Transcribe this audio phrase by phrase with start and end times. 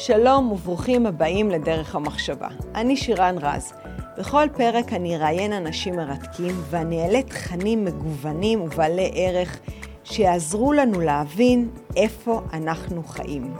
[0.00, 2.48] שלום וברוכים הבאים לדרך המחשבה.
[2.74, 3.72] אני שירן רז.
[4.18, 9.58] בכל פרק אני אראיין אנשים מרתקים ואני אעלה תכנים מגוונים ובעלי ערך
[10.04, 13.54] שיעזרו לנו להבין איפה אנחנו חיים.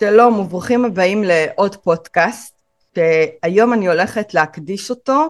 [0.00, 2.60] שלום וברוכים הבאים לעוד פודקאסט,
[2.94, 5.26] שהיום אני הולכת להקדיש אותו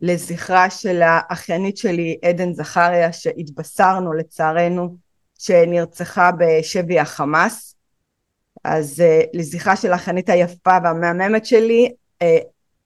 [0.00, 5.05] לזכרה של האחיינית שלי עדן זכריה שהתבשרנו לצערנו
[5.38, 7.76] שנרצחה בשבי החמאס
[8.64, 12.26] אז uh, לזכרה של האחיינית היפה והמהממת שלי uh,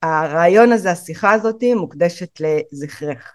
[0.03, 3.33] הרעיון הזה השיחה הזאתי מוקדשת לזכרך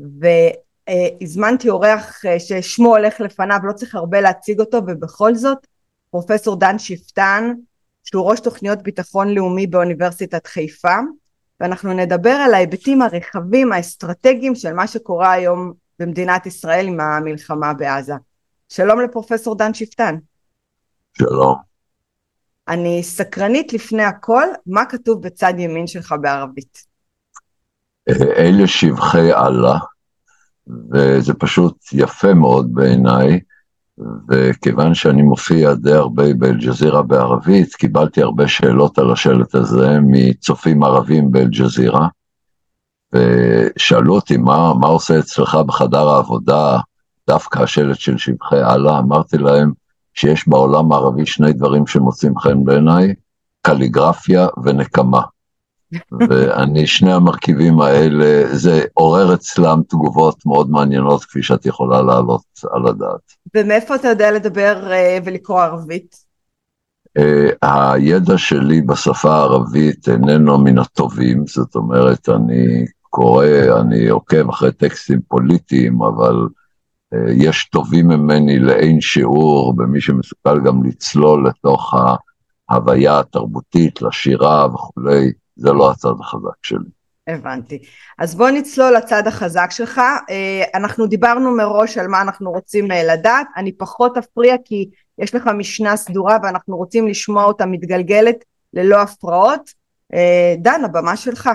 [0.00, 5.66] והזמנתי אורח uh, ששמו הולך לפניו לא צריך הרבה להציג אותו ובכל זאת
[6.10, 7.52] פרופסור דן שפטן
[8.04, 10.98] שהוא ראש תוכניות ביטחון לאומי באוניברסיטת חיפה
[11.60, 18.14] ואנחנו נדבר על ההיבטים הרחבים האסטרטגיים של מה שקורה היום במדינת ישראל עם המלחמה בעזה.
[18.68, 20.16] שלום לפרופסור דן שפטן.
[21.18, 21.56] שלום.
[22.68, 26.78] אני סקרנית לפני הכל, מה כתוב בצד ימין שלך בערבית?
[28.36, 29.78] אלה שבחי אללה,
[30.92, 33.40] וזה פשוט יפה מאוד בעיניי,
[34.28, 41.30] וכיוון שאני מופיע די הרבה באל-ג'זירה בערבית, קיבלתי הרבה שאלות על השלט הזה מצופים ערבים
[41.30, 42.08] באל-ג'זירה,
[43.12, 46.78] ושאלו אותי מה, מה עושה אצלך בחדר העבודה,
[47.28, 49.72] דווקא השלט של שבחי אללה, אמרתי להם
[50.14, 53.14] שיש בעולם הערבי שני דברים שמוצאים חן בעיניי,
[53.62, 55.22] קליגרפיה ונקמה.
[56.28, 62.86] ואני, שני המרכיבים האלה, זה עורר אצלם תגובות מאוד מעניינות, כפי שאת יכולה להעלות על
[62.86, 63.20] הדעת.
[63.54, 66.16] ומאיפה אתה יודע לדבר uh, ולקרוא ערבית?
[67.18, 67.22] Uh,
[67.62, 73.46] הידע שלי בשפה הערבית איננו מן הטובים, זאת אומרת, אני קורא,
[73.80, 76.48] אני עוקב אחרי טקסטים פוליטיים, אבל
[77.36, 81.94] יש טובים ממני לאין שיעור במי שמסוגל גם לצלול לתוך
[82.68, 85.32] ההוויה התרבותית, לשירה וכולי.
[85.56, 86.98] זה לא הצד החזק שלי.
[87.28, 87.78] הבנתי.
[88.18, 89.98] אז בוא נצלול לצד החזק שלך.
[90.30, 93.46] אה, אנחנו דיברנו מראש על מה אנחנו רוצים אה, לדעת.
[93.56, 99.70] אני פחות אפריע כי יש לך משנה סדורה ואנחנו רוצים לשמוע אותה מתגלגלת ללא הפרעות.
[100.14, 101.50] אה, דן, הבמה שלך.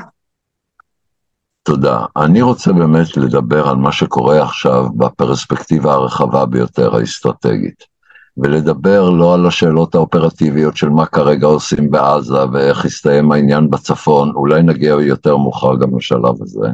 [1.64, 2.06] תודה.
[2.18, 7.94] אני רוצה באמת לדבר על מה שקורה עכשיו בפרספקטיבה הרחבה ביותר האסטרטגית.
[8.38, 14.64] ולדבר לא על השאלות האופרטיביות של מה כרגע עושים בעזה ואיך יסתיים העניין בצפון, אולי
[14.64, 16.68] נגיע יותר מאוחר גם לשלב הזה,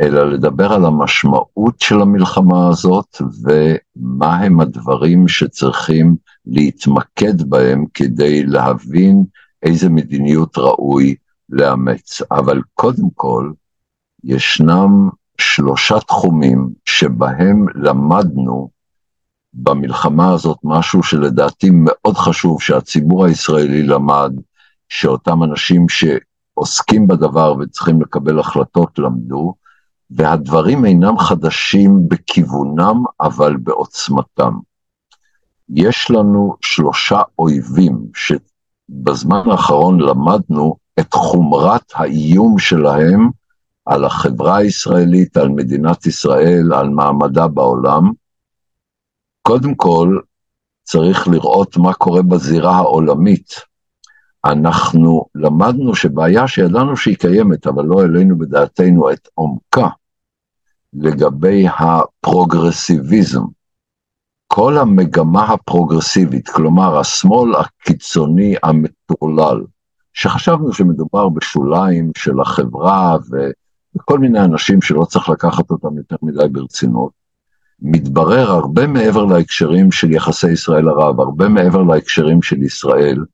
[0.00, 9.24] אלא לדבר על המשמעות של המלחמה הזאת ומה הם הדברים שצריכים להתמקד בהם כדי להבין
[9.62, 11.14] איזה מדיניות ראוי
[11.48, 12.22] לאמץ.
[12.30, 13.50] אבל קודם כל,
[14.24, 15.08] ישנם
[15.38, 18.70] שלושה תחומים שבהם למדנו
[19.54, 24.32] במלחמה הזאת משהו שלדעתי מאוד חשוב שהציבור הישראלי למד,
[24.88, 29.54] שאותם אנשים שעוסקים בדבר וצריכים לקבל החלטות למדו,
[30.10, 34.52] והדברים אינם חדשים בכיוונם, אבל בעוצמתם.
[35.68, 43.30] יש לנו שלושה אויבים שבזמן האחרון למדנו את חומרת האיום שלהם
[43.86, 48.12] על החברה הישראלית, על מדינת ישראל, על מעמדה בעולם,
[49.42, 50.18] קודם כל,
[50.82, 53.54] צריך לראות מה קורה בזירה העולמית.
[54.44, 59.88] אנחנו למדנו שבעיה שידענו שהיא קיימת, אבל לא העלינו בדעתנו את עומקה,
[60.92, 63.42] לגבי הפרוגרסיביזם.
[64.46, 69.64] כל המגמה הפרוגרסיבית, כלומר השמאל הקיצוני המטורלל,
[70.12, 73.16] שחשבנו שמדובר בשוליים של החברה
[73.96, 77.12] וכל מיני אנשים שלא צריך לקחת אותם יותר מדי ברצינות,
[77.82, 83.24] מתברר הרבה מעבר להקשרים של יחסי ישראל-ערב, הרבה מעבר להקשרים של ישראל,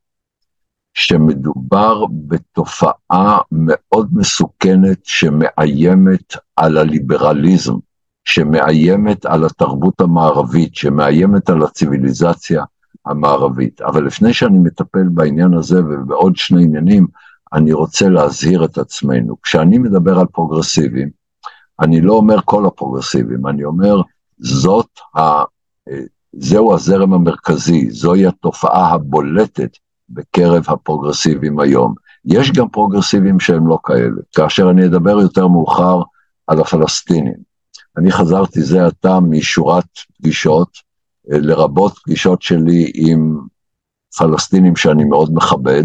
[0.95, 7.75] שמדובר בתופעה מאוד מסוכנת שמאיימת על הליברליזם,
[8.25, 12.65] שמאיימת על התרבות המערבית, שמאיימת על הציוויליזציה
[13.07, 13.81] המערבית.
[13.81, 17.07] אבל לפני שאני מטפל בעניין הזה ובעוד שני עניינים,
[17.53, 19.37] אני רוצה להזהיר את עצמנו.
[19.43, 21.11] כשאני מדבר על פרוגרסיבים,
[21.81, 24.01] אני לא אומר כל הפרוגרסיבים, אני אומר
[24.39, 25.21] זאת ה...
[26.33, 29.71] זהו הזרם המרכזי, זוהי התופעה הבולטת
[30.09, 31.95] בקרב הפרוגרסיבים היום.
[32.25, 36.03] יש גם פרוגרסיבים שהם לא כאלה, כאשר אני אדבר יותר מאוחר
[36.47, 37.51] על הפלסטינים.
[37.97, 39.89] אני חזרתי זה עתה משורת
[40.19, 40.69] פגישות,
[41.29, 43.39] לרבות פגישות שלי עם
[44.19, 45.85] פלסטינים שאני מאוד מכבד,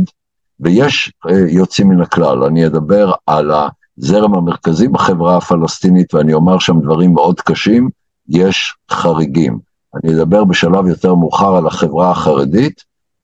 [0.59, 1.13] ויש
[1.47, 2.43] יוצאים מן הכלל.
[2.43, 3.51] אני אדבר על
[3.97, 7.89] הזרם המרכזי בחברה הפלסטינית ואני אומר שם דברים מאוד קשים,
[8.29, 9.59] יש חריגים.
[9.95, 12.83] אני אדבר בשלב יותר מאוחר על החברה החרדית.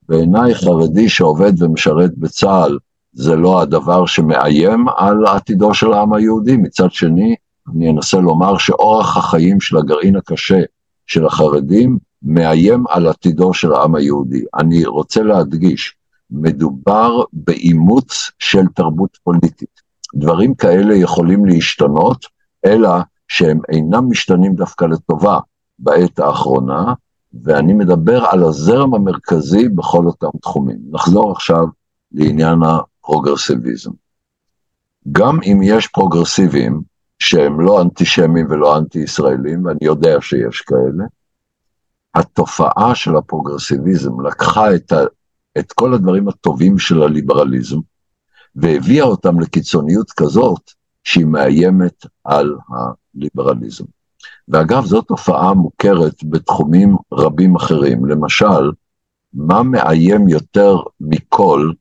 [0.10, 2.78] בעיניי חרדי שעובד ומשרת בצה"ל
[3.14, 7.36] זה לא הדבר שמאיים על עתידו של העם היהודי, מצד שני,
[7.74, 10.60] אני אנסה לומר שאורח החיים של הגרעין הקשה
[11.08, 14.44] של החרדים מאיים על עתידו של העם היהודי.
[14.60, 15.96] אני רוצה להדגיש,
[16.32, 19.82] מדובר באימוץ של תרבות פוליטית.
[20.16, 22.26] דברים כאלה יכולים להשתנות,
[22.66, 22.90] אלא
[23.28, 25.40] שהם אינם משתנים דווקא לטובה
[25.80, 26.94] בעת האחרונה,
[27.44, 30.78] ואני מדבר על הזרם המרכזי בכל אותם תחומים.
[30.92, 31.66] נחזור עכשיו
[32.12, 33.92] לעניין הפרוגרסיביזם.
[35.12, 36.82] גם אם יש פרוגרסיבים
[37.20, 41.04] שהם לא אנטישמים ולא אנטי-ישראלים, ואני יודע שיש כאלה,
[42.16, 44.94] התופעה של הפרוגרסיביזם לקחה את,
[45.58, 47.78] את כל הדברים הטובים של הליברליזם,
[48.56, 50.72] והביאה אותם לקיצוניות כזאת
[51.04, 53.86] שהיא מאיימת על הליברליזם.
[54.48, 58.06] ואגב, זו תופעה מוכרת בתחומים רבים אחרים.
[58.06, 58.72] למשל,
[59.34, 61.72] מה מאיים יותר מכל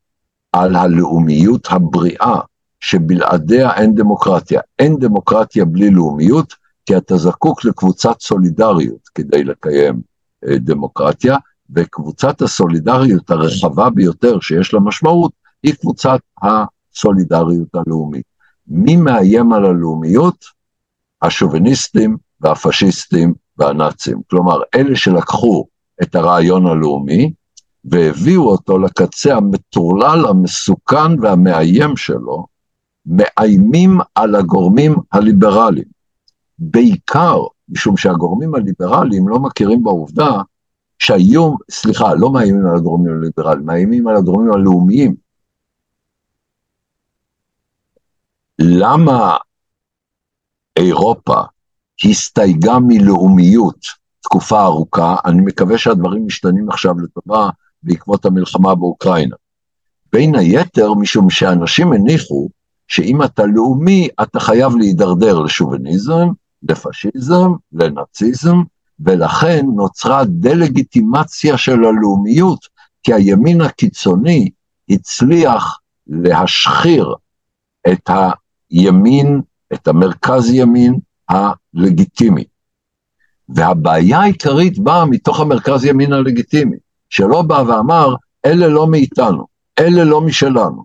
[0.52, 2.40] על הלאומיות הבריאה,
[2.80, 4.60] שבלעדיה אין דמוקרטיה.
[4.78, 6.54] אין דמוקרטיה בלי לאומיות,
[6.86, 10.00] כי אתה זקוק לקבוצת סולידריות כדי לקיים
[10.48, 11.36] אה, דמוקרטיה,
[11.74, 15.32] וקבוצת הסולידריות הרחבה ביותר שיש לה משמעות,
[15.62, 18.24] היא קבוצת הסולידריות הלאומית.
[18.66, 20.44] מי מאיים על הלאומיות?
[21.22, 24.20] השוביניסטים והפשיסטים והנאצים.
[24.30, 25.66] כלומר, אלה שלקחו
[26.02, 27.32] את הרעיון הלאומי
[27.84, 32.46] והביאו אותו לקצה המטורלל, המסוכן והמאיים שלו,
[33.06, 35.88] מאיימים על הגורמים הליברליים.
[36.58, 37.38] בעיקר
[37.68, 40.42] משום שהגורמים הליברליים לא מכירים בעובדה
[41.00, 45.14] שהיום, סליחה, לא מאיימים על הגורמים הליברליים, מאיימים על הגורמים הלאומיים.
[48.58, 49.36] למה
[50.76, 51.42] אירופה
[52.04, 53.86] הסתייגה מלאומיות
[54.20, 57.50] תקופה ארוכה, אני מקווה שהדברים משתנים עכשיו לטובה
[57.82, 59.36] בעקבות המלחמה באוקראינה.
[60.12, 62.48] בין היתר משום שאנשים הניחו
[62.88, 66.28] שאם אתה לאומי, אתה חייב להידרדר לשוביניזם,
[66.62, 68.56] לפשיזם, לנאציזם,
[69.04, 72.66] ולכן נוצרה דה-לגיטימציה של הלאומיות,
[73.02, 74.50] כי הימין הקיצוני
[74.90, 77.14] הצליח להשחיר
[77.92, 78.10] את
[78.70, 79.40] הימין,
[79.72, 80.98] את המרכז ימין
[81.28, 82.44] הלגיטימי.
[83.48, 86.76] והבעיה העיקרית באה מתוך המרכז ימין הלגיטימי,
[87.10, 88.14] שלא בא ואמר,
[88.44, 89.46] אלה לא מאיתנו,
[89.78, 90.84] אלה לא משלנו.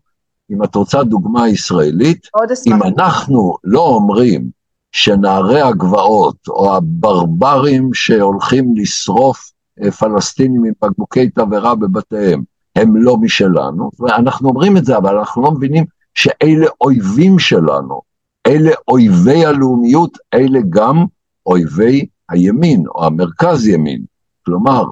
[0.52, 2.28] אם את רוצה דוגמה ישראלית,
[2.68, 4.50] אם אנחנו לא אומרים
[4.96, 9.52] שנערי הגבעות או הברברים שהולכים לשרוף
[9.84, 12.44] אה, פלסטינים עם בקבוקי תבערה בבתיהם,
[12.76, 18.02] הם לא משלנו, ואנחנו אומרים את זה, אבל אנחנו לא מבינים שאלה אויבים שלנו,
[18.48, 21.06] אלה אויבי הלאומיות, אלה גם
[21.46, 24.04] אויבי הימין או המרכז ימין.
[24.46, 24.84] כלומר,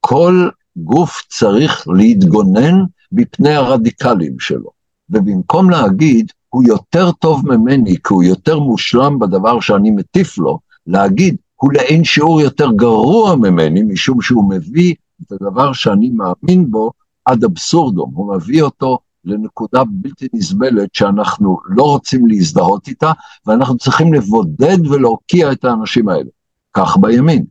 [0.00, 2.74] כל גוף צריך להתגונן
[3.12, 4.70] מפני הרדיקלים שלו.
[5.10, 11.36] ובמקום להגיד, הוא יותר טוב ממני, כי הוא יותר מושלם בדבר שאני מטיף לו, להגיד,
[11.56, 16.90] הוא לאין שיעור יותר גרוע ממני, משום שהוא מביא את הדבר שאני מאמין בו
[17.24, 23.12] עד אבסורדום, הוא מביא אותו לנקודה בלתי נסבלת שאנחנו לא רוצים להזדהות איתה,
[23.46, 26.30] ואנחנו צריכים לבודד ולהוקיע את האנשים האלה.
[26.72, 27.44] כך בימין,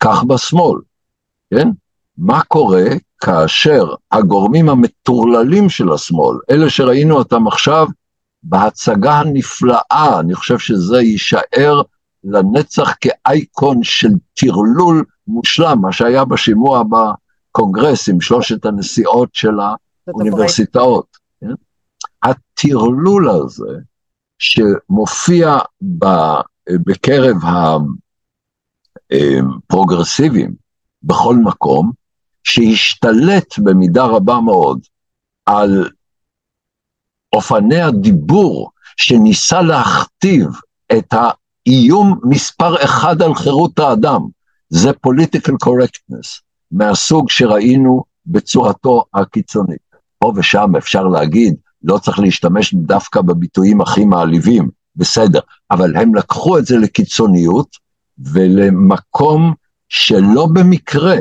[0.00, 0.78] כך בשמאל,
[1.54, 1.68] כן?
[2.18, 2.84] מה קורה
[3.20, 7.86] כאשר הגורמים המטורללים של השמאל, אלה שראינו אותם עכשיו
[8.42, 11.82] בהצגה הנפלאה, אני חושב שזה יישאר
[12.24, 19.54] לנצח כאייקון של טרלול מושלם, מה שהיה בשימוע בקונגרס עם שלושת הנשיאות של
[20.08, 21.16] האוניברסיטאות.
[21.40, 21.46] כן?
[22.22, 23.72] הטרלול הזה,
[24.38, 25.58] שמופיע
[26.70, 27.36] בקרב
[29.10, 30.54] הפרוגרסיביים
[31.02, 31.92] בכל מקום,
[32.44, 34.80] שהשתלט במידה רבה מאוד
[35.46, 35.88] על
[37.32, 40.46] אופני הדיבור שניסה להכתיב
[40.92, 44.20] את האיום מספר אחד על חירות האדם,
[44.68, 46.40] זה political correctness,
[46.72, 49.88] מהסוג שראינו בצורתו הקיצונית.
[50.18, 56.58] פה ושם אפשר להגיד, לא צריך להשתמש דווקא בביטויים הכי מעליבים, בסדר, אבל הם לקחו
[56.58, 57.76] את זה לקיצוניות
[58.18, 59.54] ולמקום
[59.88, 61.16] שלא במקרה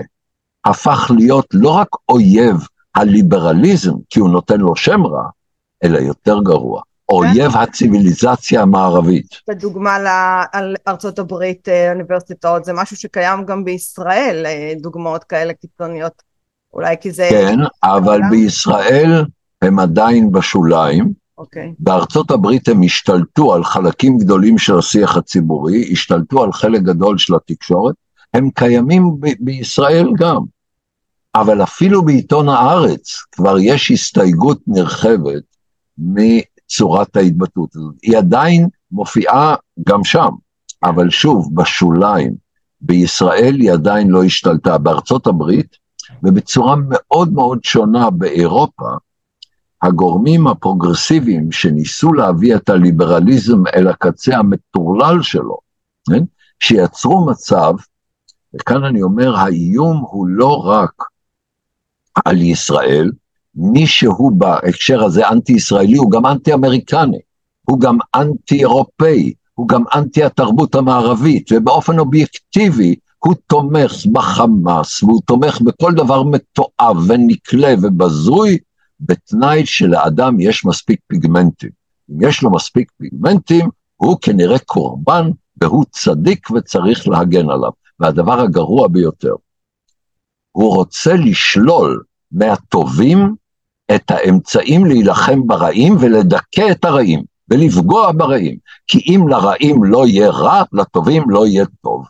[0.65, 5.29] הפך להיות לא רק אויב הליברליזם, כי הוא נותן לו שם רע,
[5.83, 7.59] אלא יותר גרוע, אויב כן.
[7.59, 9.27] הציוויליזציה המערבית.
[9.49, 9.97] בדוגמה
[10.87, 16.21] לארצות הברית, אה, אוניברסיטאות, זה משהו שקיים גם בישראל, אה, דוגמאות כאלה קיצוניות.
[16.73, 17.27] אולי כי זה...
[17.29, 19.25] כן, אבל בישראל
[19.61, 21.13] הם עדיין בשוליים.
[21.37, 21.73] אוקיי.
[21.79, 27.35] בארצות הברית הם השתלטו על חלקים גדולים של השיח הציבורי, השתלטו על חלק גדול של
[27.35, 27.95] התקשורת,
[28.33, 30.41] הם קיימים ב- בישראל גם.
[31.35, 35.43] אבל אפילו בעיתון הארץ כבר יש הסתייגות נרחבת
[35.97, 37.95] מצורת ההתבטאות הזאת.
[38.03, 39.55] היא עדיין מופיעה
[39.87, 40.29] גם שם,
[40.83, 42.47] אבל שוב, בשוליים.
[42.81, 44.77] בישראל היא עדיין לא השתלטה.
[44.77, 45.77] בארצות הברית,
[46.23, 48.89] ובצורה מאוד מאוד שונה באירופה,
[49.81, 55.57] הגורמים הפרוגרסיביים שניסו להביא את הליברליזם אל הקצה המטורלל שלו,
[56.09, 56.23] כן?
[56.59, 57.73] שיצרו מצב,
[58.55, 60.91] וכאן אני אומר, האיום הוא לא רק
[62.25, 63.11] על ישראל,
[63.57, 67.17] מי שהוא בהקשר הזה אנטי-ישראלי הוא גם אנטי-אמריקני,
[67.69, 75.61] הוא גם אנטי-אירופאי, הוא גם אנטי התרבות המערבית, ובאופן אובייקטיבי הוא תומך בחמאס, והוא תומך
[75.61, 78.57] בכל דבר מתועב ונקלה ובזוי,
[78.99, 81.69] בתנאי שלאדם יש מספיק פיגמנטים.
[82.09, 85.29] אם יש לו מספיק פיגמנטים, הוא כנראה קורבן
[85.61, 87.71] והוא צדיק וצריך להגן עליו.
[87.99, 89.33] והדבר הגרוע ביותר,
[90.51, 93.35] הוא רוצה לשלול מהטובים
[93.95, 98.57] את האמצעים להילחם ברעים ולדכא את הרעים ולפגוע ברעים.
[98.87, 102.05] כי אם לרעים לא יהיה רע, לטובים לא יהיה טוב.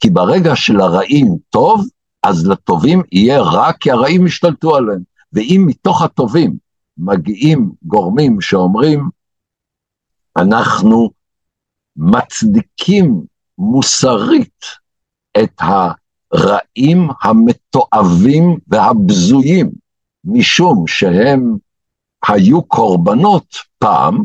[0.00, 1.86] כי ברגע שלרעים טוב,
[2.22, 5.00] אז לטובים יהיה רע כי הרעים ישתלטו עליהם.
[5.32, 6.56] ואם מתוך הטובים
[6.98, 9.08] מגיעים גורמים שאומרים,
[10.36, 11.10] אנחנו
[11.96, 13.22] מצדיקים
[13.58, 14.64] מוסרית
[15.42, 19.70] את הרעים המתועבים והבזויים,
[20.24, 21.56] משום שהם
[22.28, 24.22] היו קורבנות פעם,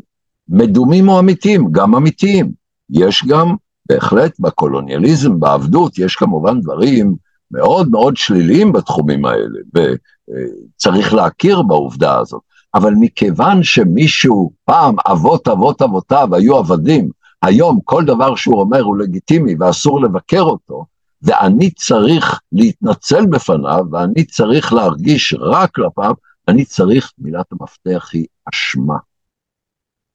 [0.49, 2.51] מדומים או אמיתיים, גם אמיתיים.
[2.89, 3.55] יש גם,
[3.89, 7.15] בהחלט, בקולוניאליזם, בעבדות, יש כמובן דברים
[7.51, 12.41] מאוד מאוד שליליים בתחומים האלה, וצריך להכיר בעובדה הזאת.
[12.75, 17.09] אבל מכיוון שמישהו, פעם אבות אבות אבותיו היו עבדים,
[17.41, 20.85] היום כל דבר שהוא אומר הוא לגיטימי ואסור לבקר אותו,
[21.21, 26.13] ואני צריך להתנצל בפניו, ואני צריך להרגיש רע כלפיו,
[26.47, 28.97] אני צריך, מילת המפתח היא אשמה.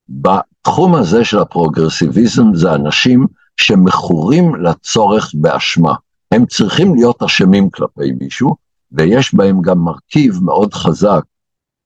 [0.08, 5.94] בתחום הזה של הפרוגרסיביזם זה אנשים שמכורים לצורך באשמה.
[6.32, 8.56] הם צריכים להיות אשמים כלפי מישהו,
[8.92, 11.22] ויש בהם גם מרכיב מאוד חזק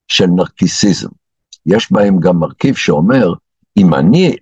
[0.09, 1.09] של נרקיסיזם.
[1.67, 3.33] יש בהם גם מרכיב שאומר,
[3.77, 4.37] אם אני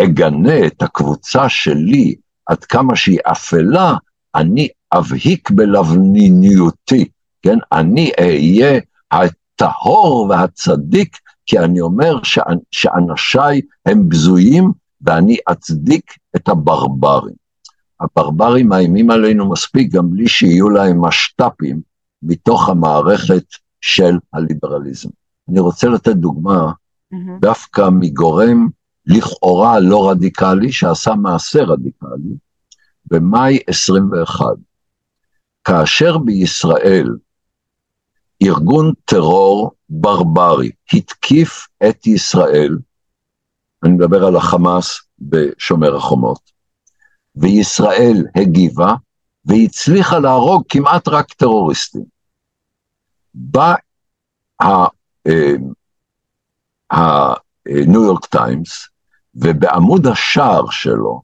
[0.00, 2.14] אגנה את הקבוצה שלי
[2.46, 3.94] עד כמה שהיא אפלה,
[4.34, 7.08] אני אבהיק בלבניניותי,
[7.42, 7.58] כן?
[7.72, 12.20] אני אהיה הטהור והצדיק, כי אני אומר
[12.70, 17.34] שאנשיי הם בזויים ואני אצדיק את הברברים.
[18.00, 21.80] הברברים מאיימים עלינו מספיק גם בלי שיהיו להם משת"פים
[22.22, 23.44] מתוך המערכת
[23.80, 25.08] של הליברליזם.
[25.48, 26.72] אני רוצה לתת דוגמה
[27.14, 27.40] mm-hmm.
[27.40, 28.68] דווקא מגורם
[29.06, 32.36] לכאורה לא רדיקלי, שעשה מעשה רדיקלי,
[33.10, 34.46] במאי 21,
[35.64, 37.08] כאשר בישראל
[38.42, 42.78] ארגון טרור ברברי התקיף את ישראל,
[43.84, 46.50] אני מדבר על החמאס בשומר החומות,
[47.36, 48.94] וישראל הגיבה
[49.44, 52.04] והצליחה להרוג כמעט רק טרוריסטים.
[53.34, 53.74] בא
[56.90, 58.88] הניו יורק טיימס,
[59.34, 61.22] ובעמוד השער שלו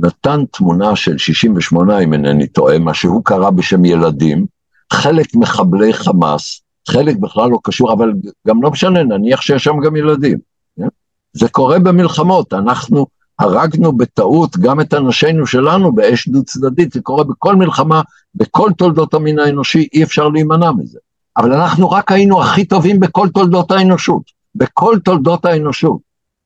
[0.00, 4.46] נתן תמונה של 68, אם אינני טועה, מה שהוא קרא בשם ילדים,
[4.92, 8.12] חלק מחבלי חמאס, חלק בכלל לא קשור, אבל
[8.46, 10.38] גם לא משנה, נניח שיש שם גם ילדים.
[10.76, 10.88] כן?
[11.32, 13.06] זה קורה במלחמות, אנחנו
[13.38, 18.02] הרגנו בטעות גם את אנשינו שלנו באש דו צדדית, זה קורה בכל מלחמה,
[18.34, 20.98] בכל תולדות המין האנושי, אי אפשר להימנע מזה.
[21.36, 24.22] אבל אנחנו רק היינו הכי טובים בכל תולדות האנושות,
[24.54, 25.98] בכל תולדות האנושות.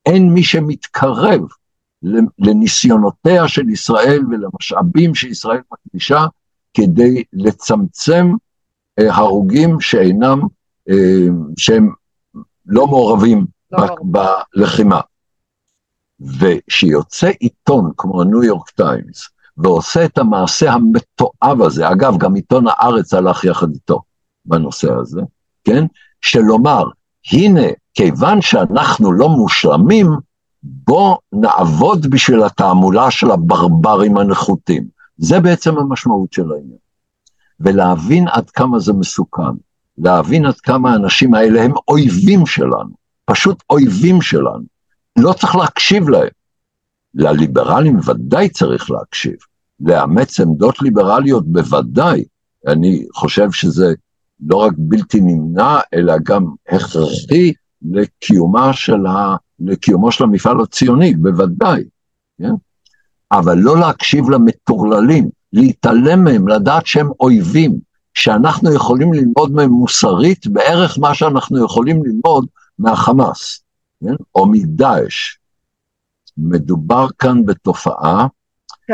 [0.05, 1.41] אין מי שמתקרב
[2.39, 6.25] לניסיונותיה של ישראל ולמשאבים שישראל מקדישה
[6.73, 8.31] כדי לצמצם
[8.99, 10.39] אה, הרוגים שאינם,
[10.89, 11.27] אה,
[11.57, 11.89] שהם
[12.65, 13.95] לא מעורבים לא.
[14.01, 15.01] בלחימה.
[16.39, 23.13] ושיוצא עיתון כמו הניו יורק טיימס ועושה את המעשה המתועב הזה, אגב, גם עיתון הארץ
[23.13, 24.01] הלך יחד איתו
[24.45, 25.21] בנושא הזה,
[25.63, 25.85] כן?
[26.21, 26.83] שלומר,
[27.31, 30.07] הנה, כיוון שאנחנו לא מושלמים,
[30.63, 34.87] בוא נעבוד בשביל התעמולה של הברברים הנחותים.
[35.17, 36.77] זה בעצם המשמעות של העניין.
[37.59, 39.53] ולהבין עד כמה זה מסוכן,
[39.97, 42.89] להבין עד כמה האנשים האלה הם אויבים שלנו,
[43.25, 44.63] פשוט אויבים שלנו.
[45.17, 46.29] לא צריך להקשיב להם.
[47.13, 49.35] לליברלים ודאי צריך להקשיב,
[49.79, 52.23] לאמץ עמדות ליברליות בוודאי.
[52.67, 53.93] אני חושב שזה
[54.47, 59.35] לא רק בלתי נמנע, אלא גם הכרחי לקיומה של ה...
[59.65, 61.83] לקיומו של המפעל הציוני, בוודאי,
[62.37, 62.51] כן?
[63.31, 67.79] אבל לא להקשיב למטורללים, להתעלם מהם, לדעת שהם אויבים,
[68.13, 72.45] שאנחנו יכולים ללמוד מהם מוסרית בערך מה שאנחנו יכולים ללמוד
[72.79, 73.63] מהחמאס,
[74.03, 74.15] כן?
[74.35, 75.37] או מדאעש.
[76.37, 78.27] מדובר כאן בתופעה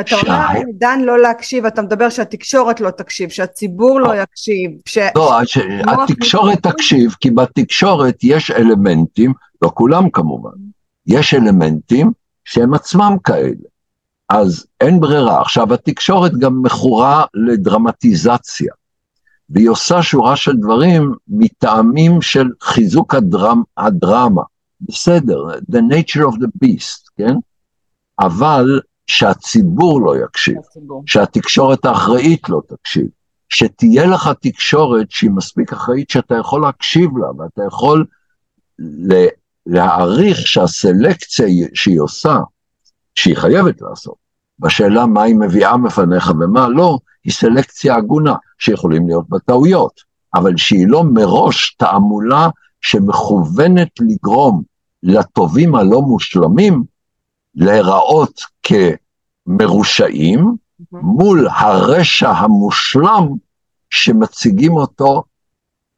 [0.05, 4.71] כשאתה אומר דן לא להקשיב, אתה מדבר שהתקשורת לא תקשיב, שהציבור לא יקשיב.
[4.85, 4.97] ש...
[5.15, 5.39] לא,
[5.87, 10.57] התקשורת תקשיב, כי בתקשורת יש אלמנטים, לא כולם כמובן,
[11.07, 12.11] יש אלמנטים
[12.45, 13.67] שהם עצמם כאלה.
[14.29, 15.41] אז אין ברירה.
[15.41, 18.73] עכשיו, התקשורת גם מכורה לדרמטיזציה,
[19.49, 24.43] והיא עושה שורה של דברים מטעמים של חיזוק הדרמ, הדרמה.
[24.81, 27.35] בסדר, the nature of the beast, כן?
[28.19, 31.03] אבל שהציבור לא יקשיב, הציבור.
[31.05, 33.07] שהתקשורת האחראית לא תקשיב,
[33.49, 38.05] שתהיה לך תקשורת שהיא מספיק אחראית שאתה יכול להקשיב לה ואתה יכול
[39.67, 42.37] להעריך שהסלקציה שהיא עושה,
[43.15, 44.15] שהיא חייבת לעשות,
[44.59, 50.01] בשאלה מה היא מביאה מפניך ומה לא, היא סלקציה הגונה, שיכולים להיות בה טעויות,
[50.35, 52.49] אבל שהיא לא מראש תעמולה
[52.81, 54.63] שמכוונת לגרום
[55.03, 56.83] לטובים הלא מושלמים
[57.55, 58.41] להיראות
[59.47, 60.55] כמרושעים
[60.91, 63.27] מול הרשע המושלם
[63.89, 65.23] שמציגים אותו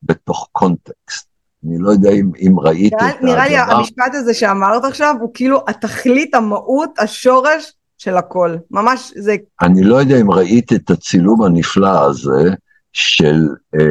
[0.04, 1.29] בתוך קונטקסט.
[1.66, 3.26] אני לא יודע אם, אם ראית את הדבר.
[3.26, 8.56] נראה לי המשפט הזה שאמרת עכשיו הוא כאילו התכלית, המהות, השורש של הכל.
[8.72, 9.36] ממש זה...
[9.62, 12.54] אני לא יודע אם ראית את הצילום הנפלא הזה
[12.94, 13.86] של אה,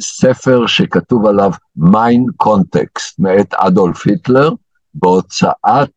[0.00, 4.50] ספר שכתוב עליו מיין קונטקסט מאת אדולף היטלר
[4.94, 5.90] בהוצאת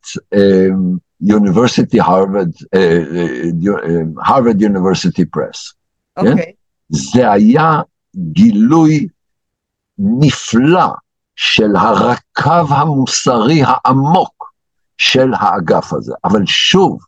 [1.22, 2.50] יוניברסיטי הרווארד,
[4.26, 5.74] הרווארד יוניברסיטי פרס.
[6.90, 7.82] זה היה
[8.16, 9.08] גילוי
[10.00, 10.88] נפלא
[11.36, 14.54] של הרקב המוסרי העמוק
[14.98, 16.14] של האגף הזה.
[16.24, 17.00] אבל שוב,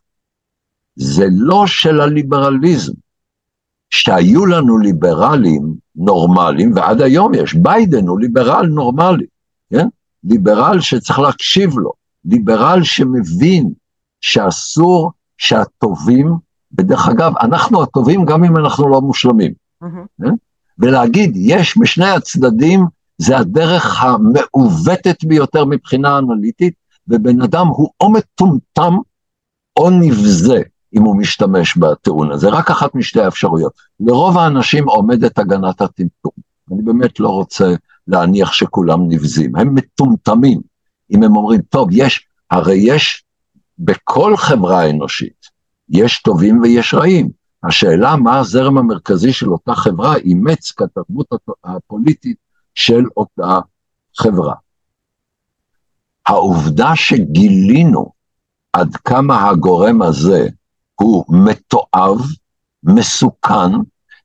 [0.96, 2.92] זה לא של הליברליזם.
[3.90, 9.26] שהיו לנו ליברלים נורמליים, ועד היום יש, ביידן הוא ליברל נורמלי,
[9.70, 9.88] כן?
[10.24, 11.92] ליברל שצריך להקשיב לו,
[12.24, 13.72] ליברל שמבין
[14.20, 16.34] שאסור שהטובים,
[16.78, 19.52] ודרך אגב, אנחנו הטובים גם אם אנחנו לא מושלמים.
[19.84, 20.28] Mm-hmm.
[20.80, 22.84] ולהגיד, יש משני הצדדים,
[23.18, 26.74] זה הדרך המעוותת ביותר מבחינה אנליטית,
[27.08, 28.94] ובן אדם הוא או מטומטם
[29.76, 30.62] או נבזה,
[30.94, 33.72] אם הוא משתמש בטיעון הזה, רק אחת משתי האפשרויות.
[34.00, 36.32] לרוב האנשים עומדת הגנת הטמטום.
[36.72, 37.74] אני באמת לא רוצה
[38.08, 40.60] להניח שכולם נבזים, הם מטומטמים.
[41.10, 43.24] אם הם אומרים, טוב, יש, הרי יש
[43.78, 45.46] בכל חברה אנושית,
[45.88, 47.39] יש טובים ויש רעים.
[47.62, 51.26] השאלה מה הזרם המרכזי של אותה חברה אימץ כתרבות
[51.64, 52.36] הפוליטית
[52.74, 53.58] של אותה
[54.16, 54.54] חברה.
[56.26, 58.12] העובדה שגילינו
[58.72, 60.48] עד כמה הגורם הזה
[60.94, 62.18] הוא מתועב,
[62.82, 63.72] מסוכן,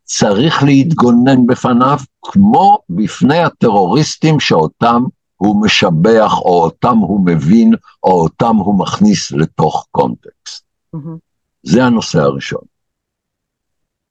[0.04, 5.04] צריך להתגונן בפניו כמו בפני הטרוריסטים שאותם
[5.36, 10.64] הוא משבח, או אותם הוא מבין, או אותם הוא מכניס לתוך קונטקסט.
[10.96, 11.20] Mm-hmm.
[11.64, 12.75] זה הנושא הראשון.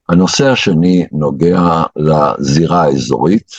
[0.09, 3.51] הנושא השני נוגע לזירה האזורית,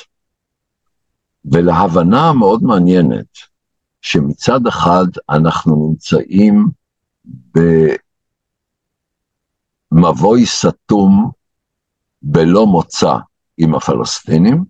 [1.46, 3.26] ולהבנה המאוד מעניינת,
[4.02, 6.68] שמצד אחד אנחנו נמצאים
[9.92, 11.32] במבוי סתום
[12.22, 13.18] בלא מוצא
[13.58, 14.66] עם הפלסטינים,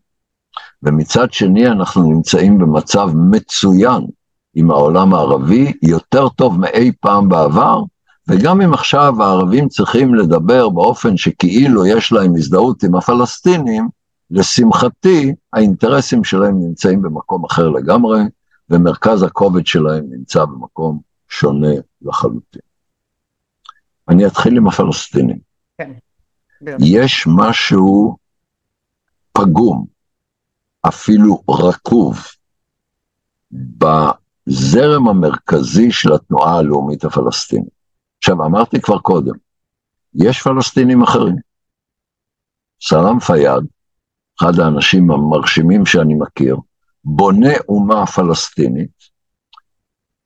[0.83, 4.07] ומצד שני אנחנו נמצאים במצב מצוין
[4.53, 7.81] עם העולם הערבי, יותר טוב מאי פעם בעבר,
[8.27, 13.89] וגם אם עכשיו הערבים צריכים לדבר באופן שכאילו יש להם הזדהות עם הפלסטינים,
[14.31, 18.19] לשמחתי האינטרסים שלהם נמצאים במקום אחר לגמרי,
[18.69, 22.61] ומרכז הכובד שלהם נמצא במקום שונה לחלוטין.
[24.09, 25.39] אני אתחיל עם הפלסטינים.
[25.77, 25.91] כן.
[26.79, 28.17] יש משהו
[29.31, 29.85] פגום,
[30.87, 32.19] אפילו רקוב,
[33.51, 37.74] בזרם המרכזי של התנועה הלאומית הפלסטינית.
[38.25, 39.33] עכשיו, אמרתי כבר קודם,
[40.13, 41.35] יש פלסטינים אחרים.
[42.81, 43.65] סלאם פיאד,
[44.39, 46.57] אחד האנשים המרשימים שאני מכיר,
[47.03, 48.89] בונה אומה פלסטינית.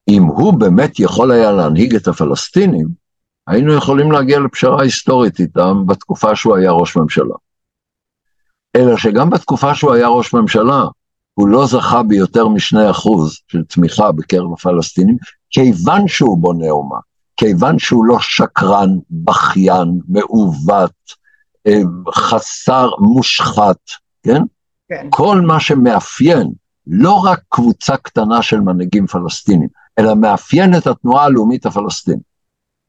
[0.09, 2.87] אם הוא באמת יכול היה להנהיג את הפלסטינים,
[3.47, 7.35] היינו יכולים להגיע לפשרה היסטורית איתם בתקופה שהוא היה ראש ממשלה.
[8.75, 10.83] אלא שגם בתקופה שהוא היה ראש ממשלה,
[11.33, 15.17] הוא לא זכה ביותר משני אחוז של תמיכה בקרב הפלסטינים,
[15.49, 16.97] כיוון שהוא בונה אומה,
[17.39, 20.91] כיוון שהוא לא שקרן, בכיין, מעוות,
[21.67, 21.81] אה,
[22.13, 23.77] חסר, מושחת,
[24.23, 24.41] כן?
[24.89, 25.07] כן.
[25.09, 26.51] כל מה שמאפיין
[26.87, 32.23] לא רק קבוצה קטנה של מנהיגים פלסטינים, אלא מאפיין את התנועה הלאומית הפלסטינית.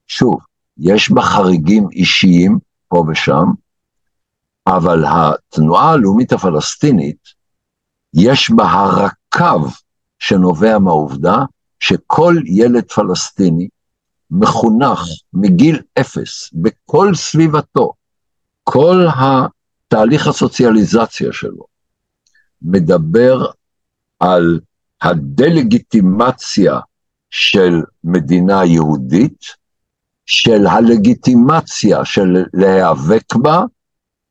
[0.07, 0.39] שוב,
[0.79, 2.59] יש בה חריגים אישיים,
[2.89, 3.45] פה ושם,
[4.67, 7.19] אבל התנועה הלאומית הפלסטינית,
[8.15, 9.71] יש בה הרקב
[10.19, 11.37] שנובע מהעובדה
[11.81, 13.69] שכל ילד פלסטיני
[14.31, 15.01] מחונך
[15.33, 17.93] מגיל אפס בכל סביבתו,
[18.65, 21.65] כל התהליך הסוציאליזציה שלו
[22.63, 23.47] מדבר
[24.21, 24.61] על
[25.03, 26.79] הדלגיטימציה
[27.31, 29.45] של מדינה יהודית,
[30.27, 33.65] של הלגיטימציה של להיאבק בה,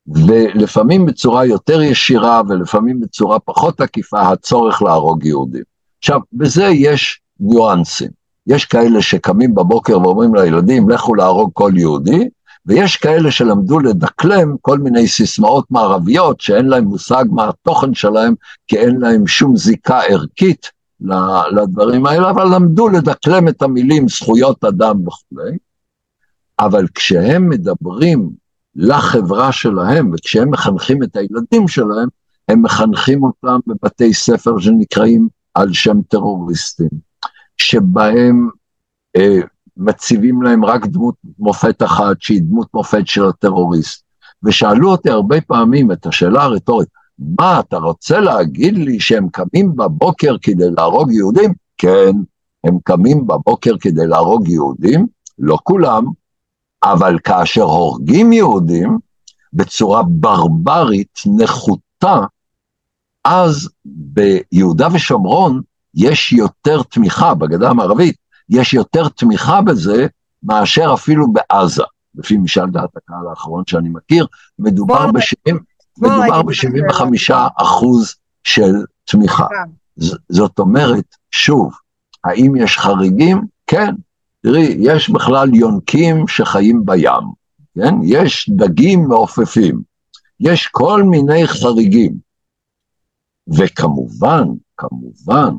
[0.06, 5.62] ולפעמים בצורה יותר ישירה ולפעמים בצורה פחות עקיפה, הצורך להרוג יהודים.
[5.98, 8.19] עכשיו, בזה יש ניואנסים.
[8.50, 12.28] יש כאלה שקמים בבוקר ואומרים לילדים, לכו להרוג כל יהודי,
[12.66, 18.34] ויש כאלה שלמדו לדקלם כל מיני סיסמאות מערביות שאין להם מושג מה התוכן שלהם,
[18.66, 20.70] כי אין להם שום זיקה ערכית
[21.52, 25.56] לדברים האלה, אבל למדו לדקלם את המילים זכויות אדם וכולי.
[26.58, 28.30] אבל כשהם מדברים
[28.76, 32.08] לחברה שלהם, וכשהם מחנכים את הילדים שלהם,
[32.48, 37.09] הם מחנכים אותם בבתי ספר שנקראים על שם טרוריסטים,
[37.60, 38.48] שבהם
[39.16, 39.38] אה,
[39.76, 44.04] מציבים להם רק דמות מופת אחת, שהיא דמות מופת של הטרוריסט.
[44.42, 46.88] ושאלו אותי הרבה פעמים את השאלה הרטורית,
[47.38, 51.52] מה, אתה רוצה להגיד לי שהם קמים בבוקר כדי להרוג יהודים?
[51.78, 52.10] כן,
[52.64, 55.06] הם קמים בבוקר כדי להרוג יהודים,
[55.38, 56.04] לא כולם,
[56.84, 58.98] אבל כאשר הורגים יהודים
[59.52, 62.20] בצורה ברברית, נחותה,
[63.24, 65.60] אז ביהודה ושומרון
[65.94, 68.16] יש יותר תמיכה, בגדה המערבית,
[68.48, 70.06] יש יותר תמיכה בזה
[70.42, 71.82] מאשר אפילו בעזה.
[72.14, 74.26] לפי משאל דעת הקהל האחרון שאני מכיר,
[74.58, 78.72] מדובר ב-75 אחוז של
[79.04, 79.46] תמיכה.
[80.28, 81.72] זאת אומרת, שוב,
[82.24, 83.46] האם יש חריגים?
[83.66, 83.94] כן.
[84.42, 87.22] תראי, יש בכלל יונקים שחיים בים,
[87.74, 87.94] כן?
[88.02, 89.82] יש דגים מעופפים,
[90.40, 92.14] יש כל מיני חריגים.
[93.48, 94.44] וכמובן,
[94.76, 95.54] כמובן,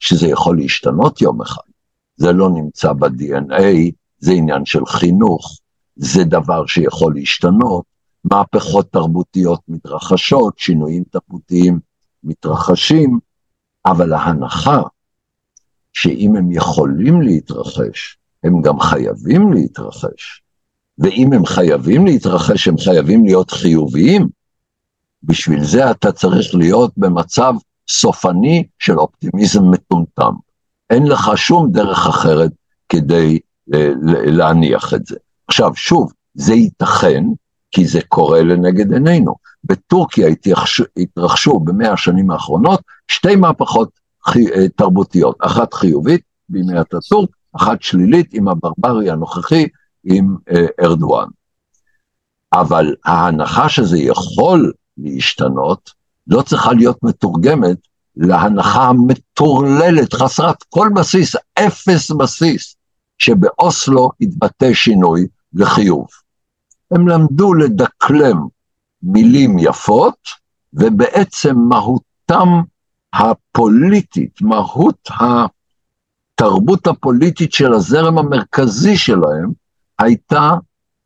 [0.00, 1.62] שזה יכול להשתנות יום אחד.
[2.16, 5.58] זה לא נמצא ב-DNA, זה עניין של חינוך,
[5.96, 7.84] זה דבר שיכול להשתנות,
[8.24, 11.80] מהפכות תרבותיות מתרחשות, שינויים תרבותיים
[12.24, 13.18] מתרחשים,
[13.86, 14.82] אבל ההנחה
[15.92, 20.42] שאם הם יכולים להתרחש, הם גם חייבים להתרחש.
[20.98, 24.28] ואם הם חייבים להתרחש, הם חייבים להיות חיוביים.
[25.22, 27.54] בשביל זה אתה צריך להיות במצב
[27.88, 30.32] סופני של אופטימיזם מטומטם.
[30.90, 32.50] אין לך שום דרך אחרת
[32.88, 33.38] כדי
[33.74, 33.90] אה,
[34.26, 35.16] להניח את זה.
[35.48, 37.24] עכשיו, שוב, זה ייתכן,
[37.70, 39.34] כי זה קורה לנגד עינינו.
[39.64, 43.90] בטורקיה התרחשו, התרחשו במאה השנים האחרונות שתי מהפכות
[44.26, 49.68] חי, אה, תרבותיות, אחת חיובית בימי אטאטורק, אחת שלילית עם הברברי הנוכחי,
[50.04, 51.26] עם אה, ארדואן.
[52.52, 55.90] אבל ההנחה שזה יכול להשתנות,
[56.26, 57.76] לא צריכה להיות מתורגמת
[58.16, 62.76] להנחה המטורללת, חסרת כל בסיס, אפס בסיס,
[63.18, 66.06] שבאוסלו התבטא שינוי לחיוב.
[66.90, 68.46] הם למדו לדקלם
[69.02, 70.18] מילים יפות,
[70.72, 72.48] ובעצם מהותם
[73.12, 75.08] הפוליטית, מהות
[76.34, 79.52] התרבות הפוליטית של הזרם המרכזי שלהם,
[79.98, 80.50] הייתה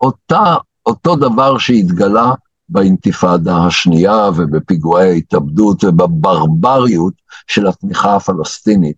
[0.00, 0.56] אותה,
[0.86, 2.32] אותו דבר שהתגלה
[2.70, 7.14] באינתיפאדה השנייה ובפיגועי ההתאבדות ובברבריות
[7.46, 8.96] של התמיכה הפלסטינית,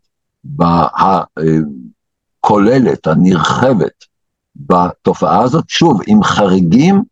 [2.40, 4.04] הכוללת, הנרחבת,
[4.56, 7.02] בתופעה הזאת, שוב, עם חריגים,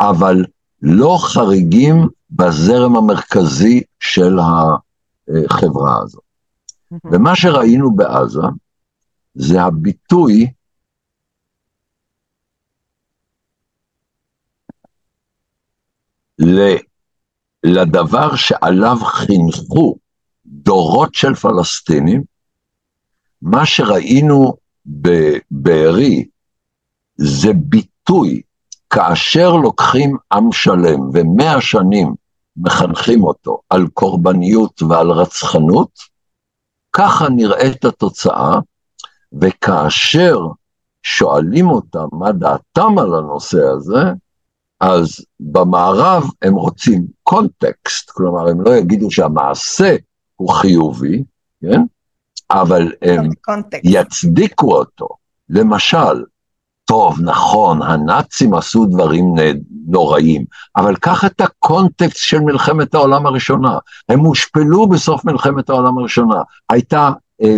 [0.00, 0.44] אבל
[0.82, 6.22] לא חריגים בזרם המרכזי של החברה הזאת.
[7.04, 8.42] ומה שראינו בעזה
[9.34, 10.50] זה הביטוי
[17.64, 19.96] לדבר שעליו חינכו
[20.46, 22.22] דורות של פלסטינים,
[23.42, 24.54] מה שראינו
[24.86, 26.24] בבארי
[27.16, 28.42] זה ביטוי,
[28.90, 32.14] כאשר לוקחים עם שלם ומאה שנים
[32.56, 35.90] מחנכים אותו על קורבניות ועל רצחנות,
[36.92, 38.58] ככה נראית התוצאה,
[39.40, 40.38] וכאשר
[41.02, 44.02] שואלים אותם מה דעתם על הנושא הזה,
[44.80, 49.96] אז במערב הם רוצים קונטקסט, כלומר הם לא יגידו שהמעשה
[50.36, 51.22] הוא חיובי,
[51.60, 51.82] כן?
[52.50, 53.28] אבל הם
[53.84, 55.08] יצדיקו אותו.
[55.48, 56.24] למשל,
[56.84, 59.34] טוב, נכון, הנאצים עשו דברים
[59.86, 60.44] נוראים,
[60.76, 63.78] אבל קח את הקונטקסט של מלחמת העולם הראשונה.
[64.08, 66.42] הם הושפלו בסוף מלחמת העולם הראשונה.
[66.70, 67.10] הייתה
[67.42, 67.56] אה,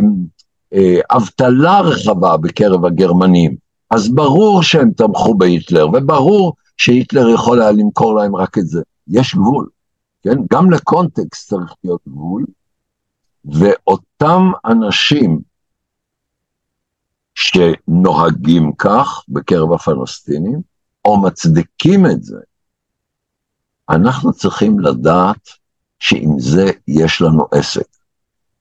[0.75, 3.55] אה, אבטלה רחבה בקרב הגרמנים,
[3.91, 8.83] אז ברור שהם תמכו בהיטלר, וברור שהיטלר יכול היה למכור להם רק את זה.
[9.09, 9.69] יש גבול,
[10.23, 10.37] כן?
[10.53, 12.45] גם לקונטקסט צריך להיות גבול,
[13.45, 15.41] ואותם אנשים
[17.35, 20.61] שנוהגים כך בקרב הפלסטינים,
[21.05, 22.39] או מצדיקים את זה,
[23.91, 25.49] אנחנו צריכים לדעת
[25.99, 27.87] שעם זה יש לנו עסק.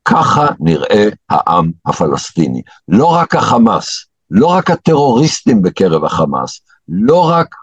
[0.06, 2.62] ככה נראה העם הפלסטיני.
[2.88, 7.56] לא רק החמאס, לא רק הטרוריסטים בקרב החמאס, לא רק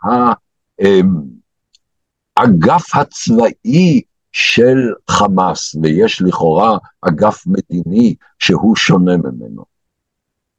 [0.81, 1.37] אמ,
[2.95, 4.79] הצבאי של
[5.11, 9.65] חמאס, ויש לכאורה אגף מדיני שהוא שונה ממנו.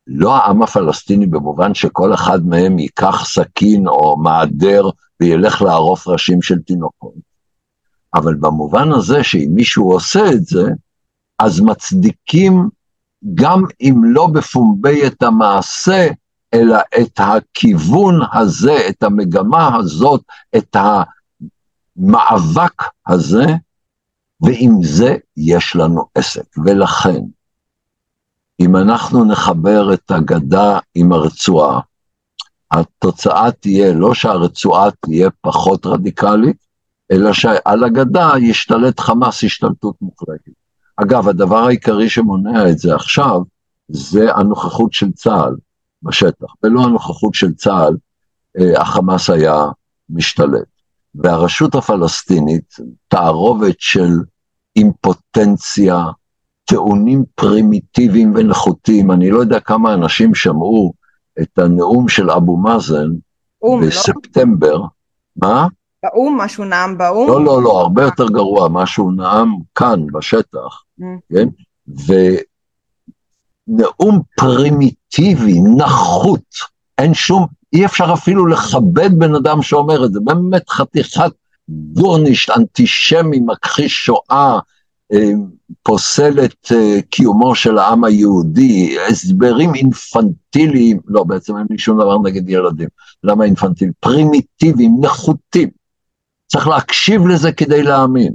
[0.07, 6.59] לא העם הפלסטיני במובן שכל אחד מהם ייקח סכין או מעדר וילך לערוף ראשים של
[6.59, 7.13] תינוקות,
[8.13, 10.63] אבל במובן הזה שאם מישהו עושה את זה,
[11.39, 12.69] אז מצדיקים
[13.33, 16.07] גם אם לא בפומבי את המעשה,
[16.57, 20.21] אלא את הכיוון הזה, את המגמה הזאת,
[20.57, 20.75] את
[21.97, 23.45] המאבק הזה,
[24.41, 26.57] ועם זה יש לנו עסק.
[26.65, 27.21] ולכן,
[28.59, 31.79] אם אנחנו נחבר את הגדה עם הרצועה,
[32.71, 36.57] התוצאה תהיה לא שהרצועה תהיה פחות רדיקלית,
[37.11, 40.51] אלא שעל הגדה ישתלט חמאס השתלטות מוחלטת.
[40.95, 43.41] אגב, הדבר העיקרי שמונע את זה עכשיו,
[43.87, 45.55] זה הנוכחות של צה"ל
[46.07, 46.47] בשטח.
[46.63, 47.97] בלא הנוכחות של צה"ל,
[48.59, 49.65] אה, החמאס היה
[50.09, 50.67] משתלט.
[51.15, 52.75] והרשות הפלסטינית,
[53.07, 54.09] תערובת של
[54.75, 56.05] אימפוטנציה,
[56.65, 60.93] טיעונים פרימיטיביים ונחותים, אני לא יודע כמה אנשים שמעו
[61.41, 63.07] את הנאום של אבו מאזן
[63.63, 63.79] לא?
[63.81, 64.85] בספטמבר, לא?
[65.35, 65.67] מה?
[66.03, 67.27] באו"ם, משהו נאם באו"ם?
[67.27, 71.03] לא, לא, לא, הרבה יותר גרוע, משהו נאם כאן, בשטח, mm.
[71.29, 71.47] כן?
[73.67, 74.96] ונאום פרימיטיבי,
[75.77, 76.41] נחות,
[76.97, 81.31] אין שום, אי אפשר אפילו לכבד בן אדם שאומר את זה, באמת חתיכת
[81.69, 84.59] גורנישט, אנטישמי, מכחיש שואה,
[85.13, 85.31] אה,
[85.83, 92.17] פוסל את אה, קיומו של העם היהודי, הסברים אינפנטיליים, לא, בעצם אין לי שום דבר
[92.23, 92.87] נגד ילדים,
[93.23, 93.93] למה אינפנטיליים?
[93.99, 95.69] פרימיטיביים, נחותים.
[96.47, 98.33] צריך להקשיב לזה כדי להאמין.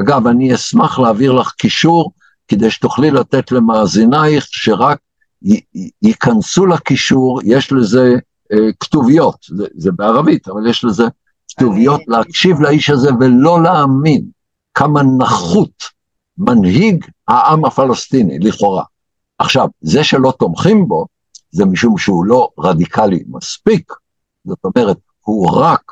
[0.00, 2.12] אגב, אני אשמח להעביר לך קישור
[2.48, 4.98] כדי שתוכלי לתת למאזינייך שרק
[6.02, 8.14] ייכנסו לקישור, יש לזה
[8.52, 11.04] אה, כתוביות, זה, זה בערבית, אבל יש לזה
[11.48, 14.24] כתוביות להקשיב לאיש הזה ולא להאמין
[14.74, 15.84] כמה נחות
[16.38, 18.84] מנהיג העם הפלסטיני, לכאורה.
[19.38, 21.06] עכשיו, זה שלא תומכים בו,
[21.50, 23.92] זה משום שהוא לא רדיקלי מספיק,
[24.44, 25.82] זאת אומרת, הוא רק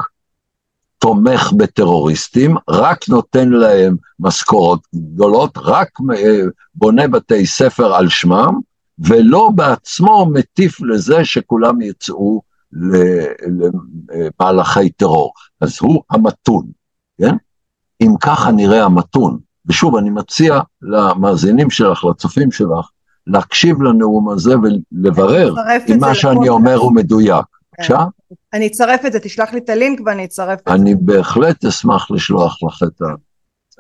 [0.99, 6.41] תומך בטרוריסטים, רק נותן להם משכורות גדולות, רק אה,
[6.75, 8.61] בונה בתי ספר על שמם,
[8.99, 12.43] ולא בעצמו מטיף לזה שכולם יצאו
[14.41, 15.33] למהלכי טרור.
[15.61, 16.67] אז הוא המתון,
[17.21, 17.35] כן?
[18.01, 22.91] אם ככה נראה המתון, ושוב, אני מציע למאזינים שלך, לצופים שלך,
[23.27, 25.55] להקשיב לנאום הזה ולברר
[25.89, 27.45] אם מה שאני אומר הוא מדויק.
[27.79, 27.97] בבקשה?
[27.97, 28.35] כן.
[28.53, 30.75] אני אצרף את זה, תשלח לי את הלינק ואני אצרף את זה.
[30.75, 33.15] אני בהחלט אשמח לשלוח לך את, ה,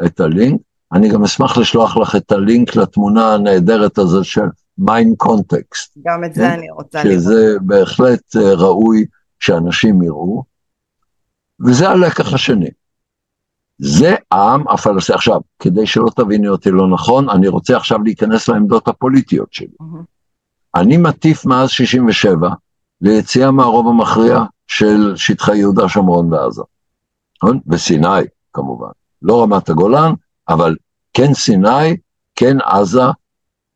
[0.06, 0.60] את הלינק.
[0.92, 4.40] אני גם אשמח לשלוח לך את הלינק לתמונה הנהדרת הזו של
[4.78, 5.98] מיין קונטקסט.
[6.06, 6.50] גם את זה כן?
[6.50, 7.20] אני רוצה לראות.
[7.20, 9.06] שזה בהחלט אה, ראוי
[9.40, 10.44] שאנשים יראו.
[11.66, 12.70] וזה הלקח השני.
[13.78, 15.16] זה העם הפלסטיני.
[15.16, 19.66] עכשיו, כדי שלא תביני אותי לא נכון, אני רוצה עכשיו להיכנס לעמדות הפוליטיות שלי.
[19.82, 20.04] Mm-hmm.
[20.74, 22.48] אני מטיף מאז 67'
[23.00, 26.62] ליציאה מהרוב המכריע של שטחי יהודה, שומרון ועזה.
[27.42, 27.60] נכון?
[27.66, 28.90] וסיני, כמובן.
[29.22, 30.12] לא רמת הגולן,
[30.48, 30.76] אבל
[31.12, 31.96] כן סיני,
[32.36, 33.02] כן עזה,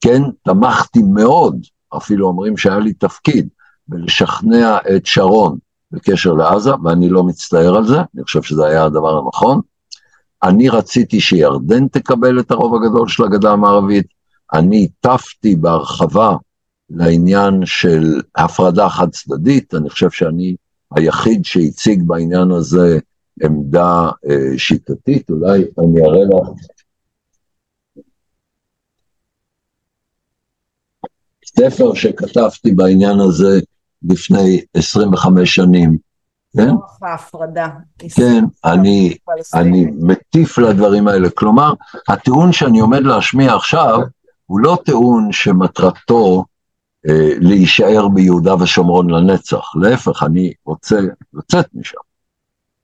[0.00, 1.60] כן תמכתי מאוד,
[1.96, 3.48] אפילו אומרים שהיה לי תפקיד,
[3.88, 5.58] בלשכנע את שרון
[5.92, 9.60] בקשר לעזה, ואני לא מצטער על זה, אני חושב שזה היה הדבר הנכון.
[10.42, 14.06] אני רציתי שירדן תקבל את הרוב הגדול של הגדה המערבית,
[14.52, 16.36] אני הטפתי בהרחבה
[16.90, 20.56] לעניין של הפרדה חד צדדית, אני חושב שאני
[20.94, 22.98] היחיד שהציג בעניין הזה
[23.42, 26.75] עמדה אה, שיטתית, אולי אני אראה לך.
[31.58, 33.60] ספר שכתבתי בעניין הזה
[34.02, 35.96] לפני 25 שנים,
[36.56, 36.74] כן?
[37.02, 37.68] ההפרדה.
[38.14, 39.16] כן, אני,
[39.54, 41.30] אני מטיף לדברים האלה.
[41.30, 41.72] כלומר,
[42.08, 44.00] הטיעון שאני עומד להשמיע עכשיו,
[44.46, 46.44] הוא לא טיעון שמטרתו
[47.08, 51.00] אה, להישאר ביהודה ושומרון לנצח, להפך, אני רוצה
[51.34, 51.98] לצאת משם.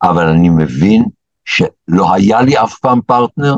[0.03, 1.05] אבל אני מבין
[1.45, 3.57] שלא היה לי אף פעם פרטנר,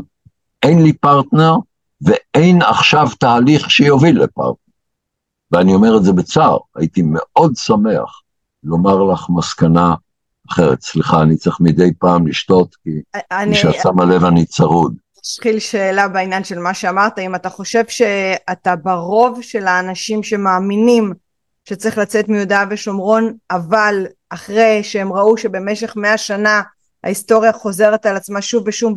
[0.62, 1.57] אין לי פרטנר,
[2.00, 4.63] ואין עכשיו תהליך שיוביל לפרטנר.
[5.52, 8.22] ואני אומר את זה בצער, הייתי מאוד שמח
[8.64, 9.94] לומר לך מסקנה
[10.50, 10.83] אחרת.
[10.83, 12.90] סליחה, אני צריך מדי פעם לשתות, כי
[13.30, 13.50] אני...
[13.50, 14.96] מי שאת שמה לב אני צרוד.
[15.20, 21.12] אתחיל שאלה בעניין של מה שאמרת, אם אתה חושב שאתה ברוב של האנשים שמאמינים
[21.68, 26.62] שצריך לצאת מיהודה ושומרון, אבל אחרי שהם ראו שבמשך מאה שנה
[27.04, 28.94] ההיסטוריה חוזרת על עצמה שוב ושוב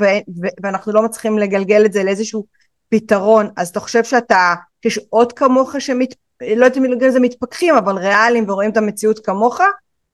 [0.64, 2.46] ואנחנו לא מצליחים לגלגל את זה לאיזשהו
[2.90, 4.54] פתרון, אז אתה חושב שאתה,
[4.86, 6.16] יש עוד כמוך שמת...
[6.42, 9.60] לא יודעת אם זה מתפכחים, אבל ריאליים ורואים את המציאות כמוך,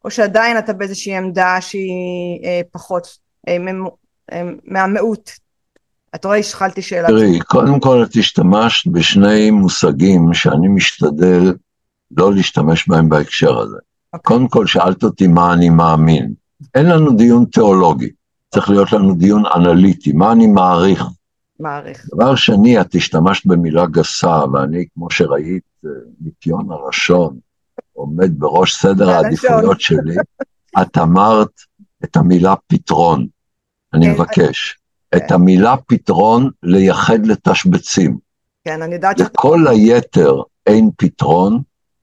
[0.05, 3.57] או שעדיין אתה באיזושהי עמדה שהיא אה, פחות אה,
[4.31, 5.29] אה, מהמיעוט?
[6.15, 7.07] אתה רואה, השחלתי שאלה.
[7.07, 11.53] תראי, קודם כל את השתמשת בשני מושגים שאני משתדל
[12.17, 13.77] לא להשתמש בהם בהקשר הזה.
[13.77, 13.79] Okay.
[14.13, 14.23] אוקיי.
[14.23, 16.33] קודם כל שאלת אותי מה אני מאמין.
[16.75, 18.09] אין לנו דיון תיאולוגי,
[18.53, 21.03] צריך להיות לנו דיון אנליטי, מה אני מעריך.
[21.59, 22.05] מעריך.
[22.15, 25.63] דבר שני, את השתמשת במילה גסה, ואני, כמו שראית,
[26.22, 27.39] ניקיון הלשון,
[27.93, 30.15] עומד בראש סדר העדיפויות שלי,
[30.82, 31.52] את אמרת
[32.04, 33.28] את המילה פתרון.
[33.93, 34.12] אני כן.
[34.12, 34.80] מבקש,
[35.12, 35.17] כן.
[35.17, 38.17] את המילה פתרון לייחד לתשבצים.
[38.65, 39.22] כן, אני יודעת ש...
[39.22, 41.62] לכל היתר אין פתרון,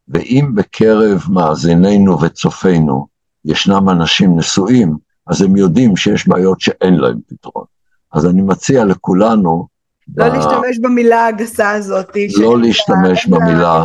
[0.09, 3.07] ואם בקרב מאזינינו וצופינו
[3.45, 7.65] ישנם אנשים נשואים, אז הם יודעים שיש בעיות שאין להם פתרון.
[8.13, 9.80] אז אני מציע לכולנו...
[10.17, 10.35] לא ב...
[10.35, 12.09] להשתמש במילה הגסה הזאת.
[12.39, 13.85] לא להשתמש במילה...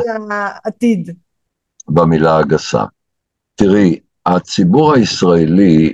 [0.64, 1.16] עתיד.
[1.88, 2.84] במילה הגסה.
[3.56, 5.94] תראי, הציבור הישראלי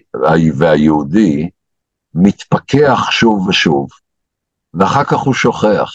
[0.57, 1.49] והיהודי
[2.15, 3.87] מתפכח שוב ושוב,
[4.73, 5.91] ואחר כך הוא שוכח.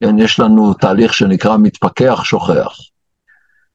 [0.00, 2.78] כן, יש לנו תהליך שנקרא מתפכח שוכח.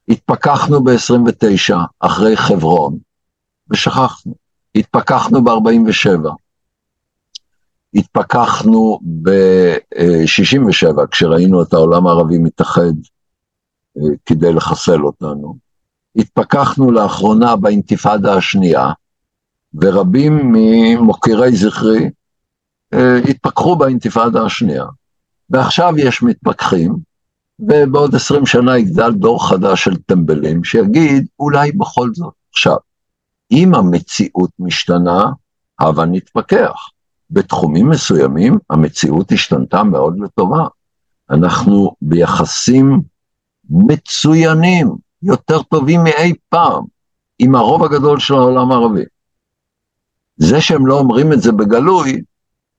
[0.08, 2.98] התפכחנו ב-29 אחרי חברון,
[3.70, 4.34] ושכחנו.
[4.74, 6.28] התפכחנו ב-47.
[7.94, 12.92] התפכחנו ב-67, כשראינו את העולם הערבי מתאחד
[13.96, 15.56] אה, כדי לחסל אותנו.
[16.16, 18.92] התפכחנו לאחרונה באינתיפאדה השנייה,
[19.74, 22.10] ורבים ממוקירי זכרי
[22.94, 24.84] אה, התפכחו באינתיפאדה השנייה.
[25.50, 26.96] ועכשיו יש מתפכחים,
[27.58, 32.34] ובעוד עשרים שנה יגדל דור חדש של טמבלים שיגיד, אולי בכל זאת.
[32.50, 32.76] עכשיו,
[33.52, 35.24] אם המציאות משתנה,
[35.80, 36.74] הבה נתפכח.
[37.30, 40.66] בתחומים מסוימים המציאות השתנתה מאוד לטובה.
[41.30, 43.02] אנחנו ביחסים
[43.70, 44.90] מצוינים,
[45.22, 46.84] יותר טובים מאי פעם,
[47.38, 49.04] עם הרוב הגדול של העולם הערבי.
[50.36, 52.22] זה שהם לא אומרים את זה בגלוי,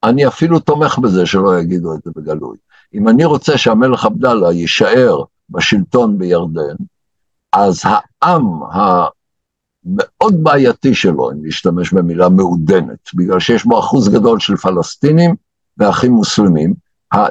[0.04, 2.58] אני אפילו תומך בזה שלא יגידו את זה בגלוי.
[2.94, 6.76] אם אני רוצה שהמלך עבדאללה יישאר בשלטון בירדן,
[7.54, 8.64] אז העם
[9.88, 15.36] המאוד בעייתי שלו, אם להשתמש במילה מעודנת, בגלל שיש בו אחוז גדול של פלסטינים
[15.78, 16.74] ואחים מוסלמים,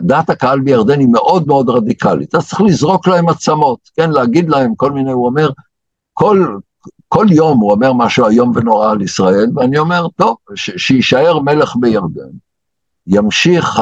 [0.01, 4.75] דעת הקהל בירדן היא מאוד מאוד רדיקלית, אז צריך לזרוק להם עצמות, כן, להגיד להם
[4.75, 5.51] כל מיני, הוא אומר,
[6.13, 6.57] כל,
[7.09, 12.31] כל יום הוא אומר משהו איום ונורא על ישראל, ואני אומר, טוב, שיישאר מלך בירדן,
[13.07, 13.81] ימשיך,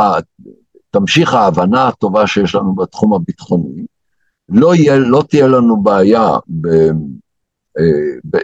[0.90, 3.86] תמשיך ההבנה הטובה שיש לנו בתחום הביטחוני,
[4.48, 6.68] לא, יהיה, לא תהיה לנו בעיה ב,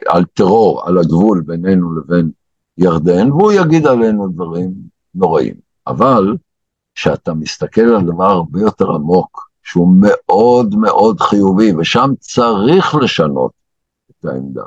[0.07, 2.31] על טרור על הגבול בינינו לבין
[2.79, 4.75] ירדן, והוא יגיד עלינו דברים
[5.15, 5.55] נוראים.
[5.87, 6.37] אבל
[6.95, 13.53] כשאתה מסתכל על דבר הרבה יותר עמוק, שהוא מאוד מאוד חיובי, ושם צריך לשנות
[14.11, 14.65] את העמדה.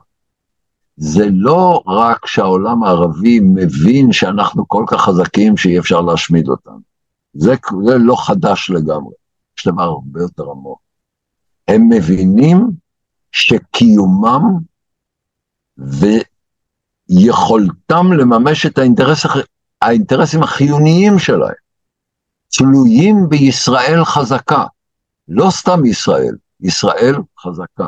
[0.98, 6.80] זה לא רק שהעולם הערבי מבין שאנחנו כל כך חזקים שאי אפשר להשמיד אותנו.
[7.34, 9.14] זה, זה לא חדש לגמרי,
[9.60, 10.80] יש דבר הרבה יותר עמוק.
[11.68, 12.72] הם מבינים
[13.34, 14.60] שקיומם
[17.10, 19.26] ויכולתם לממש את האינטרס,
[19.82, 21.54] האינטרסים החיוניים שלהם
[22.58, 24.64] תלויים בישראל חזקה.
[25.28, 27.88] לא סתם ישראל, ישראל חזקה.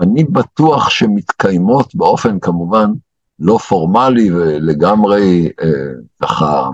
[0.00, 2.90] אני בטוח שמתקיימות באופן כמובן
[3.38, 5.68] לא פורמלי ולגמרי אה,
[6.22, 6.70] ככה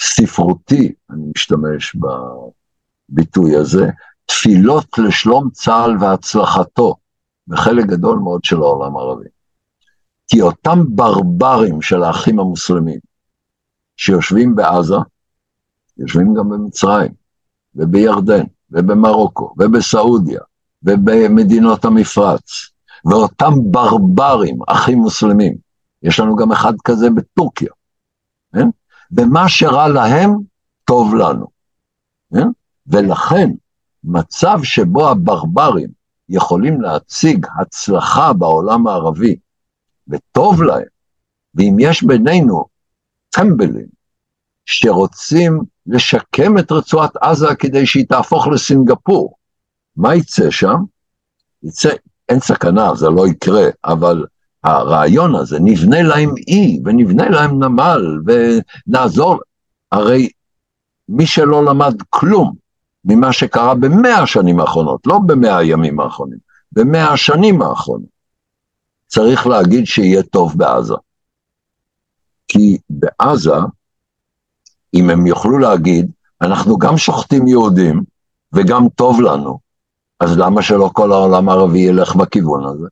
[0.00, 1.96] ספרותי, אני משתמש
[3.10, 3.90] בביטוי הזה,
[4.28, 6.94] תפילות לשלום צה"ל והצלחתו
[7.46, 9.28] בחלק גדול מאוד של העולם הערבי.
[10.26, 12.98] כי אותם ברברים של האחים המוסלמים
[13.96, 14.96] שיושבים בעזה,
[15.96, 17.12] יושבים גם במצרים,
[17.74, 20.40] ובירדן, ובמרוקו, ובסעודיה,
[20.82, 22.50] ובמדינות המפרץ,
[23.04, 25.54] ואותם ברברים, אחים מוסלמים,
[26.02, 27.72] יש לנו גם אחד כזה בטורקיה,
[28.52, 28.68] כן?
[29.12, 30.30] ומה שרע להם,
[30.84, 31.46] טוב לנו.
[32.34, 32.48] כן?
[32.86, 33.50] ולכן,
[34.04, 35.88] מצב שבו הברברים
[36.28, 39.36] יכולים להציג הצלחה בעולם הערבי,
[40.08, 40.86] וטוב להם,
[41.54, 42.64] ואם יש בינינו
[43.30, 43.86] טמבלים
[44.66, 49.34] שרוצים לשקם את רצועת עזה כדי שהיא תהפוך לסינגפור,
[49.96, 50.76] מה יצא שם?
[51.62, 51.90] יצא,
[52.28, 54.24] אין סכנה, זה לא יקרה, אבל
[54.64, 59.40] הרעיון הזה, נבנה להם אי ונבנה להם נמל ונעזור,
[59.92, 60.28] הרי
[61.08, 62.54] מי שלא למד כלום
[63.08, 66.38] ממה שקרה במאה השנים האחרונות, לא במאה הימים האחרונים,
[66.72, 68.08] במאה השנים האחרונות,
[69.06, 70.94] צריך להגיד שיהיה טוב בעזה.
[72.48, 73.54] כי בעזה,
[74.94, 76.10] אם הם יוכלו להגיד,
[76.42, 78.02] אנחנו גם שוחטים יהודים
[78.52, 79.58] וגם טוב לנו,
[80.20, 82.86] אז למה שלא כל העולם הערבי ילך בכיוון הזה?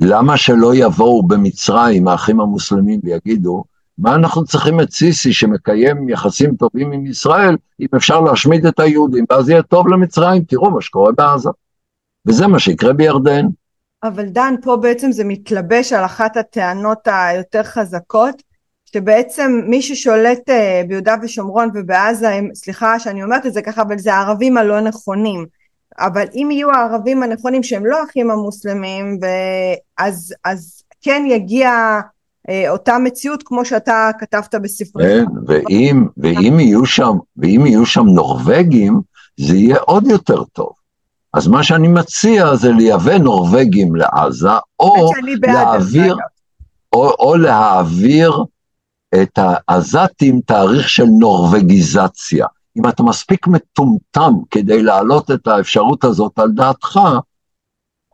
[0.00, 3.64] למה שלא יבואו במצרים האחים המוסלמים ויגידו,
[3.98, 9.24] מה אנחנו צריכים את סיסי שמקיים יחסים טובים עם ישראל, אם אפשר להשמיד את היהודים,
[9.30, 11.50] ואז יהיה טוב למצרים, תראו מה שקורה בעזה.
[12.26, 13.46] וזה מה שיקרה בירדן.
[14.02, 18.42] אבל דן, פה בעצם זה מתלבש על אחת הטענות היותר חזקות,
[18.92, 23.98] שבעצם מי ששולט אה, ביהודה ושומרון ובעזה, הם, סליחה שאני אומרת את זה ככה, אבל
[23.98, 25.46] זה הערבים הלא נכונים.
[25.98, 29.18] אבל אם יהיו הערבים הנכונים שהם לא אחים המוסלמים,
[29.98, 32.00] אז, אז כן יגיע
[32.68, 35.02] אותה מציאות כמו שאתה כתבת בספרך.
[35.02, 39.00] כן, ואם, ואם, יהיו שם, ואם יהיו שם נורבגים,
[39.40, 40.72] זה יהיה עוד יותר טוב.
[41.34, 44.48] אז מה שאני מציע זה לייבא נורבגים לעזה,
[44.80, 45.10] או
[45.42, 46.16] להעביר,
[46.92, 48.44] או, או להעביר
[49.14, 52.46] את העזתים תאריך של נורבגיזציה.
[52.78, 57.00] אם אתה מספיק מטומטם כדי להעלות את האפשרות הזאת על דעתך,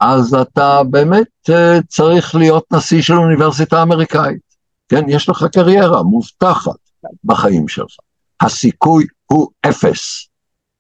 [0.07, 4.41] אז אתה באמת uh, צריך להיות נשיא של אוניברסיטה אמריקאית.
[4.89, 6.79] כן, יש לך קריירה מובטחת
[7.25, 7.97] בחיים שלך.
[8.41, 10.29] הסיכוי הוא אפס.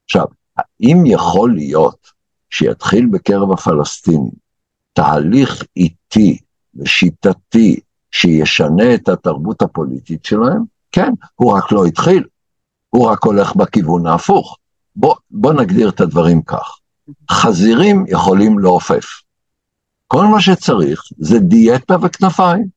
[0.04, 0.24] עכשיו,
[0.56, 2.10] האם יכול להיות
[2.50, 4.30] שיתחיל בקרב הפלסטינים
[4.92, 6.38] תהליך איטי
[6.74, 10.62] ושיטתי שישנה את התרבות הפוליטית שלהם?
[10.92, 12.24] כן, הוא רק לא התחיל,
[12.90, 14.56] הוא רק הולך בכיוון ההפוך.
[14.96, 16.78] בוא, בוא נגדיר את הדברים כך.
[17.30, 19.04] חזירים יכולים לעופף.
[20.06, 22.68] כל מה שצריך זה דיאטה וכנפיים.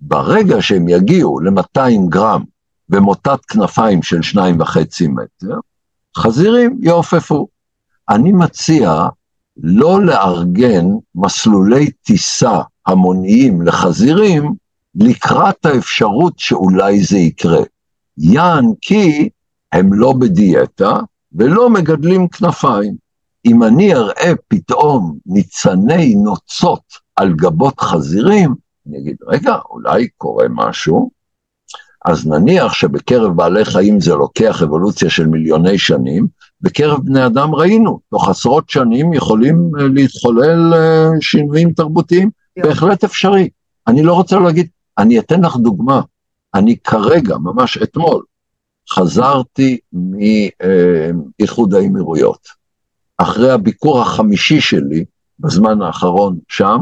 [0.00, 2.44] ברגע שהם יגיעו ל-200 גרם
[2.90, 5.58] ומוטת כנפיים של שניים וחצי מטר,
[6.16, 7.48] חזירים יעופפו.
[8.08, 9.08] אני מציע
[9.56, 14.54] לא לארגן מסלולי טיסה המוניים לחזירים
[14.94, 17.62] לקראת האפשרות שאולי זה יקרה.
[18.18, 19.28] יען כי
[19.72, 21.00] הם לא בדיאטה
[21.32, 23.07] ולא מגדלים כנפיים.
[23.48, 26.82] אם אני אראה פתאום ניצני נוצות
[27.16, 28.54] על גבות חזירים,
[28.88, 31.10] אני אגיד, רגע, אולי קורה משהו?
[32.04, 36.26] אז נניח שבקרב בעלי חיים זה לוקח אבולוציה של מיליוני שנים,
[36.60, 43.48] בקרב בני אדם ראינו, תוך עשרות שנים יכולים אה, להתחולל אה, שינויים תרבותיים, בהחלט אפשרי.
[43.86, 44.68] אני לא רוצה להגיד,
[44.98, 46.00] אני אתן לך דוגמה,
[46.54, 48.22] אני כרגע, ממש אתמול,
[48.90, 52.57] חזרתי מאיחוד האמירויות.
[53.18, 55.04] אחרי הביקור החמישי שלי
[55.38, 56.78] בזמן האחרון שם,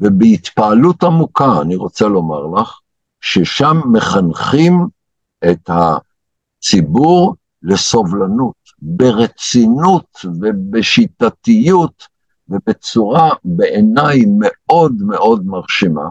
[0.00, 2.80] ובהתפעלות עמוקה, אני רוצה לומר לך,
[3.20, 4.86] ששם מחנכים
[5.50, 12.06] את הציבור לסובלנות, ברצינות ובשיטתיות
[12.48, 16.08] ובצורה בעיניי מאוד מאוד מרשימה.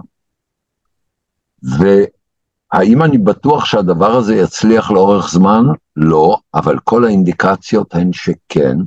[1.64, 5.64] והאם אני בטוח שהדבר הזה יצליח לאורך זמן?
[5.96, 8.78] לא, אבל כל האינדיקציות הן שכן.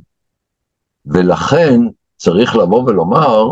[1.05, 1.81] ולכן
[2.17, 3.47] צריך לבוא ולומר,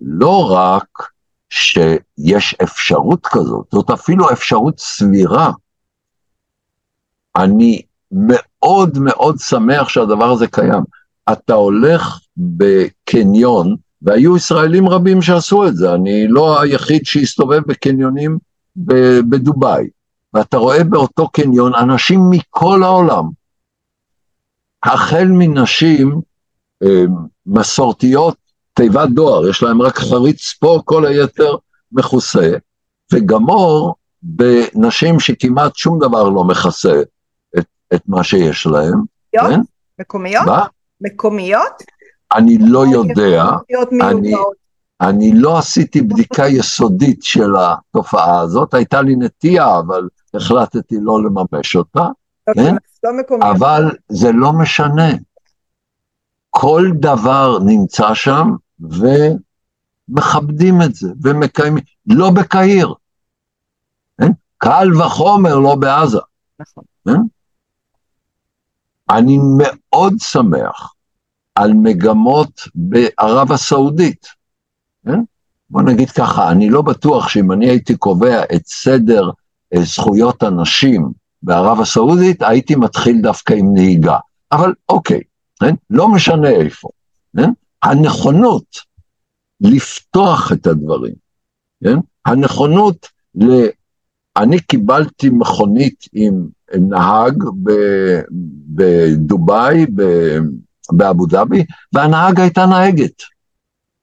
[0.00, 1.10] לא רק
[1.50, 5.52] שיש אפשרות כזאת, זאת אפילו אפשרות סבירה.
[7.36, 7.82] אני
[8.12, 10.82] מאוד מאוד שמח שהדבר הזה קיים.
[11.32, 18.38] אתה הולך בקניון, והיו ישראלים רבים שעשו את זה, אני לא היחיד שהסתובב בקניונים
[19.28, 19.88] בדובאי,
[20.34, 23.24] ואתה רואה באותו קניון אנשים מכל העולם,
[24.82, 26.20] החל מנשים
[27.46, 28.36] מסורתיות,
[28.74, 31.56] תיבת דואר, יש להם רק חריץ פה, כל היתר
[31.92, 32.50] מכוסה,
[33.12, 37.02] וגמור בנשים שכמעט שום דבר לא מכסה
[37.58, 37.64] את,
[37.94, 39.02] את מה שיש להם.
[39.32, 39.60] כן?
[40.00, 40.46] מקומיות?
[40.46, 40.66] מה?
[41.00, 41.82] מקומיות?
[42.34, 43.44] אני לא יודע,
[44.00, 44.34] אני,
[45.00, 51.76] אני לא עשיתי בדיקה יסודית של התופעה הזאת, הייתה לי נטייה, אבל החלטתי לא לממש
[51.76, 52.06] אותה,
[52.48, 52.74] לא, כן?
[53.04, 55.10] לא אבל זה לא משנה.
[56.50, 58.50] כל דבר נמצא שם
[60.10, 62.94] ומכבדים את זה ומקיימים, לא בקהיר.
[64.20, 64.30] כן?
[64.58, 66.18] קל וחומר לא בעזה.
[66.60, 66.84] נכון.
[67.04, 67.20] כן?
[69.10, 70.94] אני מאוד שמח
[71.54, 74.26] על מגמות בערב הסעודית.
[75.04, 75.20] כן?
[75.70, 79.30] בוא נגיד ככה, אני לא בטוח שאם אני הייתי קובע את סדר
[79.74, 84.18] אה, זכויות הנשים בערב הסעודית, הייתי מתחיל דווקא עם נהיגה.
[84.52, 85.20] אבל אוקיי,
[85.60, 85.74] כן?
[85.90, 86.88] לא משנה איפה.
[87.36, 87.50] כן?
[87.82, 88.76] הנכונות
[89.60, 91.14] לפתוח את הדברים,
[91.84, 91.96] כן?
[92.26, 93.66] הנכונות ל...
[94.36, 97.44] אני קיבלתי מכונית עם נהג
[98.74, 99.86] בדובאי,
[100.92, 103.22] באבו דאבי, והנהג הייתה נהגת,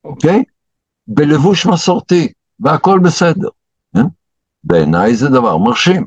[0.04, 0.44] אוקיי?
[1.08, 3.50] בלבוש מסורתי, והכל בסדר.
[3.96, 4.06] כן?
[4.64, 6.06] בעיניי זה דבר מרשים.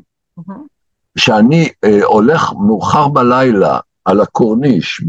[1.17, 5.01] כשאני אה, הולך מאוחר בלילה על הקורניש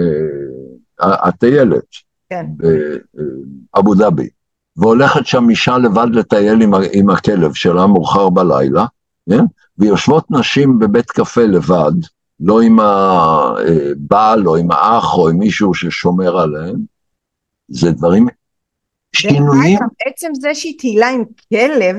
[0.00, 1.30] אה,
[2.30, 2.46] כן.
[3.74, 4.28] באבו דאבי,
[4.76, 8.86] והולכת שם אישה לבד לטייל עם, עם הכלב שלה מאוחר בלילה,
[9.30, 9.44] כן?
[9.78, 11.92] ויושבות נשים בבית קפה לבד,
[12.40, 16.76] לא עם הבעל או עם האח או עם מישהו ששומר עליהם,
[17.68, 18.26] זה דברים
[19.16, 19.78] שינויים.
[20.06, 21.96] עצם זה שהיא תהילה עם כלב,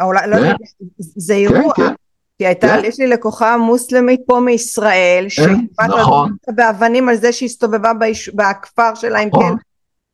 [0.00, 0.54] לא, כן.
[0.98, 1.74] זה אירוע.
[1.74, 1.94] כן, כן.
[2.40, 2.82] כי הייתה, כן.
[2.84, 6.36] יש לי לקוחה מוסלמית פה מישראל, כן, נכון.
[6.54, 8.28] באבנים על זה שהסתובבה ביש...
[8.28, 9.58] בכפר שלה עם נכון, כלב.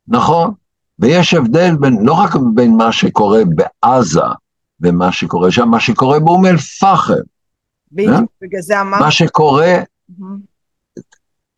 [0.07, 0.53] נכון,
[0.99, 4.19] ויש הבדל בין, לא רק בין מה שקורה בעזה
[4.81, 7.13] ומה שקורה שם, מה שקורה באום אל-פחם.
[7.91, 8.21] בדיוק, אה?
[8.41, 9.03] בגלל זה אמרתי.
[9.03, 9.75] מה שקורה,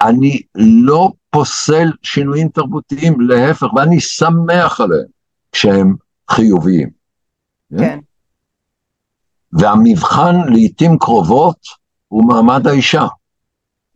[0.01, 5.05] אני לא פוסל שינויים תרבותיים, להפך, ואני שמח עליהם
[5.51, 5.95] כשהם
[6.30, 6.89] חיוביים.
[7.78, 7.99] כן.
[9.54, 11.58] והמבחן לעיתים קרובות
[12.08, 13.08] הוא מעמד האישה,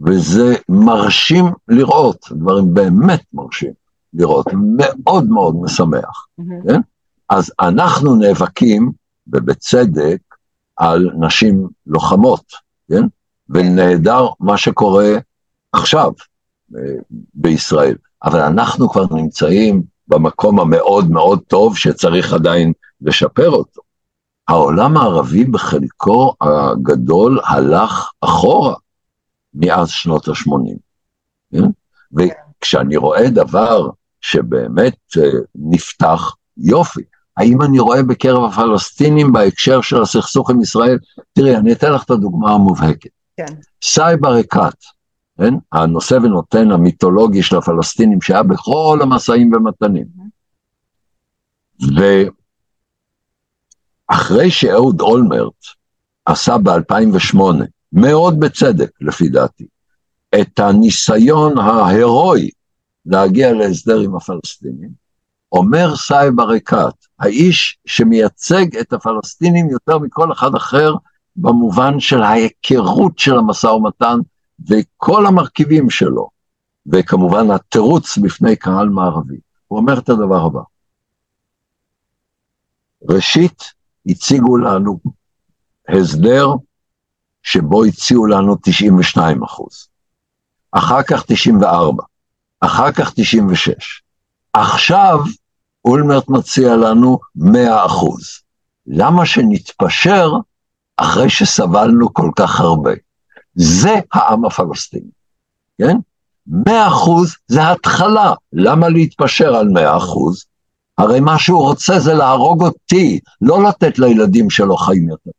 [0.01, 3.73] וזה מרשים לראות, דברים באמת מרשים
[4.13, 6.67] לראות, מאוד מאוד משמח, mm-hmm.
[6.67, 6.81] כן?
[7.29, 8.91] אז אנחנו נאבקים,
[9.27, 10.17] ובצדק,
[10.75, 12.45] על נשים לוחמות,
[12.89, 13.03] כן?
[13.49, 15.09] ונהדר מה שקורה
[15.71, 16.11] עכשיו
[16.75, 16.81] אה,
[17.33, 17.95] בישראל.
[18.23, 23.81] אבל אנחנו כבר נמצאים במקום המאוד מאוד טוב שצריך עדיין לשפר אותו.
[24.47, 28.75] העולם הערבי בחלקו הגדול הלך אחורה
[29.53, 30.77] מאז שנות ה-80.
[31.51, 31.69] כן?
[32.13, 33.89] וכשאני רואה דבר
[34.21, 37.01] שבאמת אה, נפתח, יופי.
[37.37, 40.97] האם אני רואה בקרב הפלסטינים בהקשר של הסכסוך עם ישראל?
[41.33, 43.09] תראי, אני אתן לך את הדוגמה המובהקת.
[43.37, 43.53] כן.
[43.83, 44.75] סייבר אקת,
[45.37, 45.53] כן?
[45.71, 50.05] הנושא ונותן המיתולוגי של הפלסטינים שהיה בכל המשאים ומתנים.
[54.09, 55.65] ואחרי שאהוד אולמרט
[56.25, 57.37] עשה ב-2008,
[57.91, 59.67] מאוד בצדק לפי דעתי,
[60.41, 62.49] את הניסיון ההירואי
[63.05, 64.89] להגיע להסדר עם הפלסטינים,
[65.51, 70.93] אומר סאיב עריקאת, האיש שמייצג את הפלסטינים יותר מכל אחד אחר
[71.35, 74.17] במובן של ההיכרות של המשא ומתן
[74.69, 76.29] וכל המרכיבים שלו,
[76.85, 79.37] וכמובן התירוץ בפני קהל מערבי.
[79.67, 80.61] הוא אומר את הדבר הבא:
[83.09, 83.63] ראשית,
[84.07, 84.99] הציגו לנו
[85.89, 86.47] הסדר
[87.43, 89.87] שבו הציעו לנו 92 אחוז,
[90.71, 92.03] אחר כך 94,
[92.59, 94.01] אחר כך 96.
[94.53, 95.19] עכשיו
[95.85, 98.23] אולמרט מציע לנו 100 אחוז.
[98.87, 100.31] למה שנתפשר
[100.97, 102.91] אחרי שסבלנו כל כך הרבה?
[103.55, 105.11] זה העם הפלסטיני,
[105.77, 105.97] כן?
[106.47, 110.45] 100 אחוז זה התחלה, למה להתפשר על 100 אחוז?
[110.97, 115.31] הרי מה שהוא רוצה זה להרוג אותי, לא לתת לילדים שלו חיים יותר.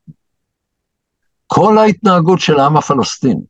[1.47, 3.45] כל ההתנהגות של העם הפלסטיני,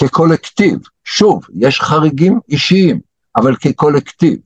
[0.00, 3.00] כקולקטיב, שוב, יש חריגים אישיים,
[3.36, 4.38] אבל כקולקטיב,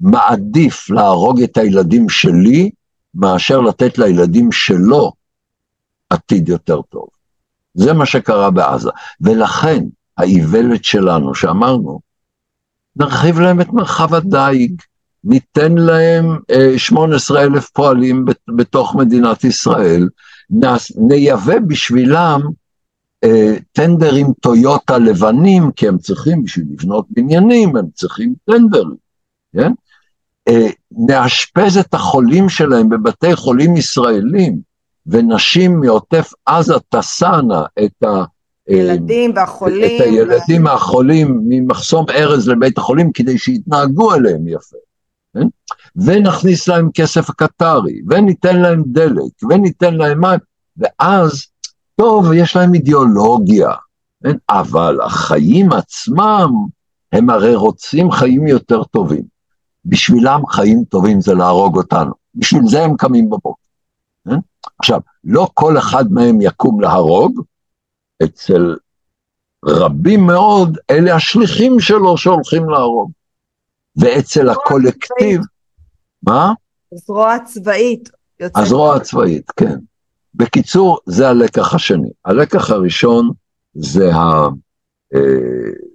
[0.00, 2.70] מעדיף להרוג את הילדים שלי,
[3.14, 5.12] מאשר לתת לילדים שלו
[6.10, 7.06] עתיד יותר טוב.
[7.74, 8.90] זה מה שקרה בעזה.
[9.20, 9.84] ולכן
[10.16, 12.00] האיוולת שלנו, שאמרנו,
[12.96, 14.82] נרחיב להם את מרחב הדייג,
[15.24, 20.08] ניתן להם אה, 18 אלף פועלים בתוך מדינת ישראל,
[20.96, 22.40] נייבא בשבילם
[23.24, 28.96] אה, טנדרים טויוטה לבנים, כי הם צריכים, בשביל לבנות בניינים, הם צריכים טנדרים,
[29.52, 29.72] כן?
[30.48, 34.58] אה, נאשפז את החולים שלהם בבתי חולים ישראלים,
[35.06, 38.24] ונשים מעוטף עזה תסענה את ה...
[38.68, 39.84] ילדים והחולים.
[39.84, 44.76] את הילדים והחולים ממחסום ארז לבית החולים כדי שיתנהגו אליהם יפה.
[45.34, 45.46] כן?
[45.96, 50.38] ונכניס להם כסף קטרי, וניתן להם דלק, וניתן להם מים,
[50.76, 51.46] ואז
[51.96, 53.70] טוב, יש להם אידיאולוגיה,
[54.24, 54.36] כן?
[54.50, 56.50] אבל החיים עצמם,
[57.12, 59.22] הם הרי רוצים חיים יותר טובים.
[59.84, 63.62] בשבילם חיים טובים זה להרוג אותנו, בשביל זה הם קמים בבוקר.
[64.28, 64.36] כן?
[64.78, 67.40] עכשיו, לא כל אחד מהם יקום להרוג,
[68.24, 68.76] אצל
[69.64, 73.10] רבים מאוד, אלה השליחים שלו שהולכים להרוג.
[73.96, 75.40] ואצל הקולקטיב,
[76.22, 76.52] מה?
[76.94, 78.10] זרוע צבאית.
[78.54, 79.76] הזרוע הצבאית, כן.
[80.34, 82.10] בקיצור, זה הלקח השני.
[82.24, 83.30] הלקח הראשון
[83.74, 84.10] זה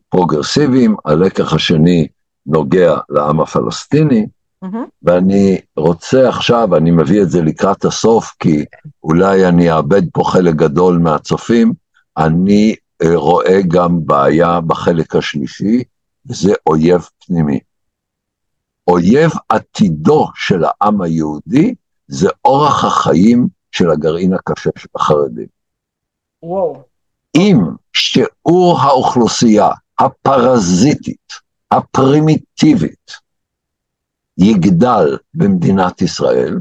[0.10, 2.08] הפרוגרסיבים, הלקח השני
[2.46, 4.28] נוגע לעם הפלסטיני,
[4.66, 4.78] Mm-hmm.
[5.04, 8.66] ואני רוצה עכשיו, אני מביא את זה לקראת הסוף, כי
[9.04, 11.74] אולי אני אאבד פה חלק גדול מהצופים,
[12.18, 15.84] אני אה, רואה גם בעיה בחלק השלישי,
[16.30, 17.60] וזה אויב פנימי.
[18.90, 21.76] אויב עתידו של העם היהודי
[22.08, 25.48] זה אורח החיים של הגרעין הקשה של החרדים.
[26.44, 26.84] וואו.
[27.36, 27.60] אם
[27.94, 29.70] שיעור האוכלוסייה
[30.00, 31.34] הפרזיטית,
[31.72, 33.12] הפרימיטיבית,
[34.38, 36.60] יגדל במדינת ישראל,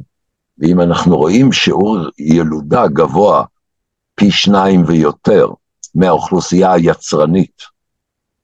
[0.59, 3.45] ואם אנחנו רואים שיעור ילודה גבוה
[4.15, 5.49] פי שניים ויותר
[5.95, 7.63] מהאוכלוסייה היצרנית,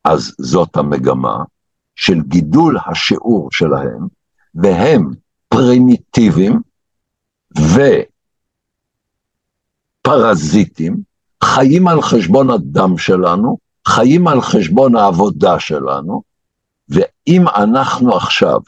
[0.05, 1.37] אז זאת המגמה
[1.97, 4.07] של גידול השיעור שלהם,
[4.55, 5.11] והם
[5.49, 6.61] פרימיטיביים
[10.07, 11.03] ופרזיטים,
[11.45, 16.23] חיים על חשבון הדם שלנו, חיים על חשבון העבודה שלנו,
[16.89, 18.61] ואם אנחנו עכשיו,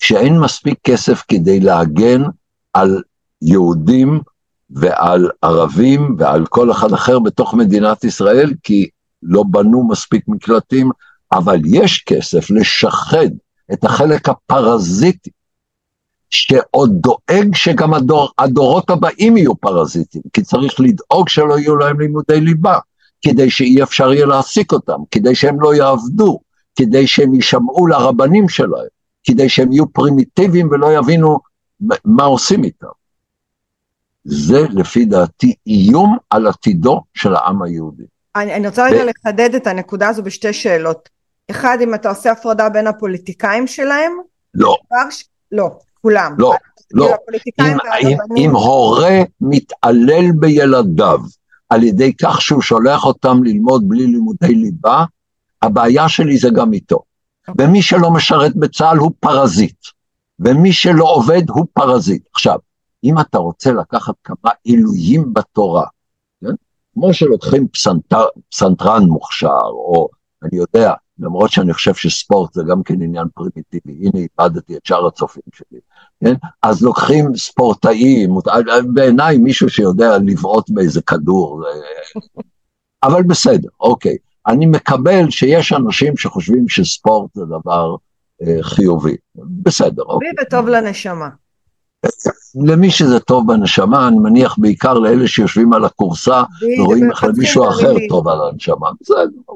[0.00, 2.22] כשאין מספיק כסף כדי להגן
[2.72, 3.02] על
[3.42, 4.20] יהודים
[4.70, 8.88] ועל ערבים ועל כל אחד אחר בתוך מדינת ישראל, כי
[9.22, 10.90] לא בנו מספיק מקלטים,
[11.32, 13.28] אבל יש כסף לשחד
[13.72, 15.30] את החלק הפרזיטי,
[16.30, 22.40] שעוד דואג שגם הדור, הדורות הבאים יהיו פרזיטים, כי צריך לדאוג שלא יהיו להם לימודי
[22.40, 22.78] ליבה,
[23.22, 26.40] כדי שאי אפשר יהיה להעסיק אותם, כדי שהם לא יעבדו,
[26.76, 28.88] כדי שהם יישמעו לרבנים שלהם,
[29.24, 31.38] כדי שהם יהיו פרימיטיביים ולא יבינו
[32.04, 32.86] מה עושים איתם.
[34.24, 38.04] זה לפי דעתי איום על עתידו של העם היהודי.
[38.36, 39.04] אני, אני רוצה רגע.
[39.04, 41.08] לחדד את הנקודה הזו בשתי שאלות.
[41.50, 44.12] אחד, אם אתה עושה הפרדה בין הפוליטיקאים שלהם?
[44.54, 44.76] לא.
[45.10, 45.24] ש...
[45.52, 45.70] לא,
[46.02, 46.34] כולם.
[46.38, 46.54] לא,
[46.90, 47.14] לא.
[47.60, 51.20] אם, אם, אם הורה מתעלל בילדיו
[51.68, 55.04] על ידי כך שהוא שולח אותם ללמוד בלי לימודי ליבה,
[55.62, 57.02] הבעיה שלי זה גם איתו.
[57.48, 57.66] אוקיי.
[57.66, 59.86] ומי שלא משרת בצה"ל הוא פרזיט,
[60.38, 62.22] ומי שלא עובד הוא פרזיט.
[62.34, 62.58] עכשיו,
[63.04, 65.86] אם אתה רוצה לקחת כמה עילויים בתורה,
[66.40, 66.54] כן?
[66.94, 70.08] כמו שלוקחים פסנתר, פסנתרן מוכשר, או
[70.42, 75.06] אני יודע, למרות שאני חושב שספורט זה גם כן עניין פרימיטיבי, הנה איבדתי את שאר
[75.06, 75.78] הצופים שלי,
[76.24, 76.34] כן?
[76.62, 78.36] אז לוקחים ספורטאים,
[78.94, 81.64] בעיניי מישהו שיודע לבעוט באיזה כדור,
[83.02, 84.16] אבל בסדר, אוקיי.
[84.46, 87.96] אני מקבל שיש אנשים שחושבים שספורט זה דבר
[88.42, 90.28] אה, חיובי, בסדר, אוקיי.
[90.42, 91.28] וטוב לנשמה.
[92.54, 96.42] למי שזה טוב בנשמה, אני מניח בעיקר לאלה שיושבים על הכורסה
[96.78, 99.54] ורואים איך למישהו אחר טוב על הנשמה, בסדר,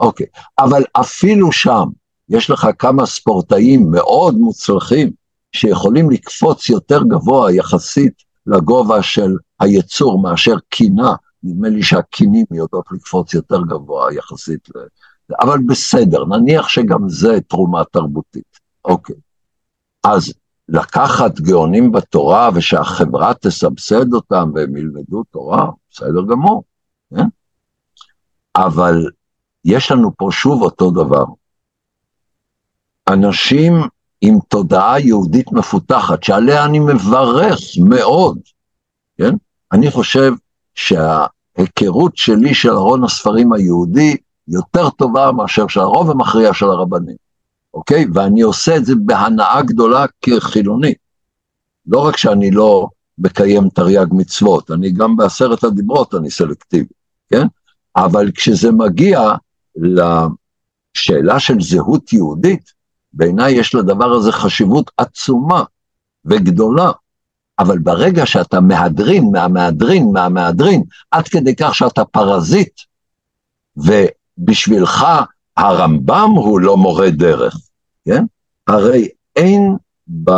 [0.00, 0.26] אוקיי.
[0.58, 1.84] אבל אפילו שם
[2.28, 5.10] יש לך כמה ספורטאים מאוד מוצלחים
[5.52, 8.12] שיכולים לקפוץ יותר גבוה יחסית
[8.46, 14.78] לגובה של היצור מאשר קינה, נדמה לי שהקינים יודעות לקפוץ יותר גבוה יחסית, ל...
[15.40, 19.16] אבל בסדר, נניח שגם זה תרומה תרבותית, אוקיי.
[20.04, 20.32] אז
[20.68, 26.64] לקחת גאונים בתורה ושהחברה תסבסד אותם והם ילמדו תורה, בסדר גמור,
[27.14, 27.26] כן?
[28.56, 29.06] אבל
[29.64, 31.24] יש לנו פה שוב אותו דבר.
[33.08, 33.82] אנשים
[34.20, 37.58] עם תודעה יהודית מפותחת, שעליה אני מברך
[37.88, 38.38] מאוד,
[39.18, 39.34] כן?
[39.72, 40.32] אני חושב
[40.74, 44.16] שההיכרות שלי של ארון הספרים היהודי
[44.48, 47.16] יותר טובה מאשר של הרוב המכריע של הרבנים,
[47.74, 48.06] אוקיי?
[48.14, 50.94] ואני עושה את זה בהנאה גדולה כחילוני.
[51.86, 52.88] לא רק שאני לא
[53.18, 56.92] מקיים תרי"ג מצוות, אני גם בעשרת הדיברות אני סלקטיבי,
[57.30, 57.46] כן?
[57.96, 59.20] אבל כשזה מגיע
[59.76, 62.72] לשאלה של זהות יהודית,
[63.12, 65.64] בעיניי יש לדבר הזה חשיבות עצומה
[66.24, 66.90] וגדולה.
[67.58, 72.80] אבל ברגע שאתה מהדרין, מהמהדרין, מהמהדרין, עד כדי כך שאתה פרזיט,
[73.76, 75.06] ובשבילך
[75.56, 77.56] הרמב"ם הוא לא מורה דרך,
[78.04, 78.24] כן?
[78.66, 79.76] הרי אין
[80.24, 80.30] ב...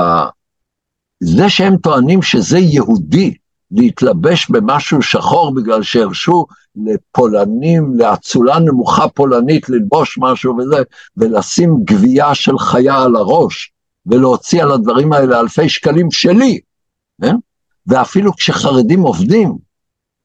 [1.21, 3.35] זה שהם טוענים שזה יהודי,
[3.71, 6.47] להתלבש במשהו שחור בגלל שהרשו
[6.77, 10.83] לפולנים, לאצולה נמוכה פולנית ללבוש משהו וזה,
[11.17, 13.73] ולשים גבייה של חיה על הראש,
[14.07, 16.61] ולהוציא על הדברים האלה אלפי שקלים שלי,
[17.23, 17.37] כן?
[17.87, 19.57] ואפילו כשחרדים עובדים,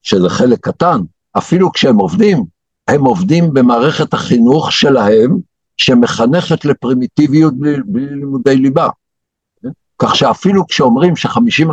[0.03, 1.01] שזה חלק קטן,
[1.37, 2.43] אפילו כשהם עובדים,
[2.87, 5.37] הם עובדים במערכת החינוך שלהם,
[5.77, 8.89] שמחנכת לפרימיטיביות בלי, בלי לימודי ליבה.
[9.63, 9.69] כן?
[9.99, 11.69] כך שאפילו כשאומרים ש-50%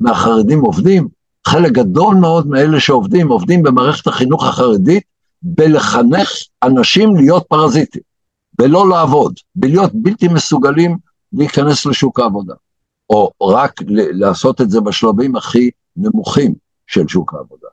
[0.00, 1.08] מהחרדים עובדים,
[1.46, 5.02] חלק גדול מאוד מאלה שעובדים, עובדים במערכת החינוך החרדית
[5.42, 6.30] בלחנך
[6.62, 8.02] אנשים להיות פרזיטים,
[8.58, 10.96] ולא לעבוד, ולהיות בלתי מסוגלים
[11.32, 12.54] להיכנס לשוק העבודה,
[13.10, 16.54] או רק לעשות את זה בשלבים הכי נמוכים
[16.86, 17.68] של שוק העבודה.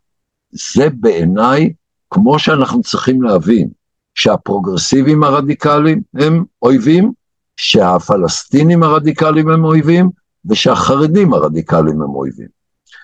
[0.52, 1.74] זה בעיניי,
[2.10, 3.70] כמו שאנחנו צריכים להבין
[4.16, 7.12] שהפרוגרסיבים הרדיקליים הם אויבים,
[7.58, 10.10] שהפלסטינים הרדיקליים הם אויבים
[10.46, 12.48] ושהחרדים הרדיקליים הם אויבים.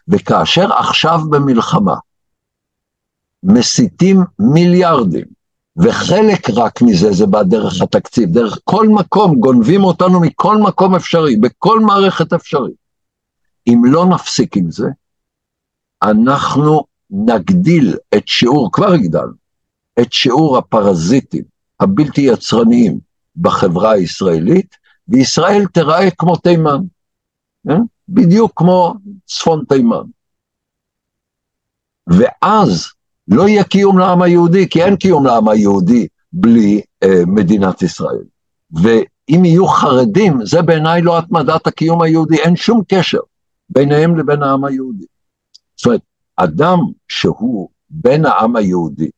[0.08, 1.96] וכאשר עכשיו במלחמה
[3.44, 5.26] מסיתים מיליארדים,
[5.78, 11.36] וחלק רק מזה זה בא דרך התקציב, דרך כל מקום, גונבים אותנו מכל מקום אפשרי,
[11.36, 12.84] בכל מערכת אפשרית.
[13.68, 14.88] אם לא נפסיק עם זה,
[16.04, 19.34] אנחנו נגדיל את שיעור, כבר הגדלנו,
[20.02, 21.44] את שיעור הפרזיטים
[21.80, 23.00] הבלתי יצרניים
[23.36, 24.76] בחברה הישראלית,
[25.08, 26.80] וישראל תיראה כמו תימן?
[28.09, 28.93] בדיוק כמו
[29.26, 30.03] צפון תימן.
[32.07, 32.88] ואז
[33.28, 38.24] לא יהיה קיום לעם היהודי, כי אין קיום לעם היהודי בלי אה, מדינת ישראל.
[38.72, 43.20] ואם יהיו חרדים, זה בעיניי לא התמדת הקיום היהודי, אין שום קשר
[43.70, 45.05] ביניהם לבין העם היהודי.
[45.76, 46.01] זאת אומרת,
[46.36, 49.09] אדם שהוא בן העם היהודי,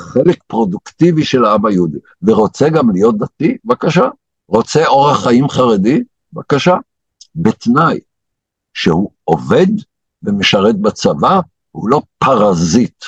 [0.00, 4.08] חלק פרודוקטיבי של העם היהודי, ורוצה גם להיות דתי, בבקשה.
[4.48, 6.02] רוצה אורח חיים חרדי,
[6.32, 6.76] בבקשה.
[7.36, 7.98] בתנאי
[8.74, 9.66] שהוא עובד
[10.22, 13.04] ומשרת בצבא, הוא לא פרזיט,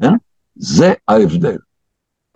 [0.00, 0.12] כן?
[0.56, 1.56] זה ההבדל.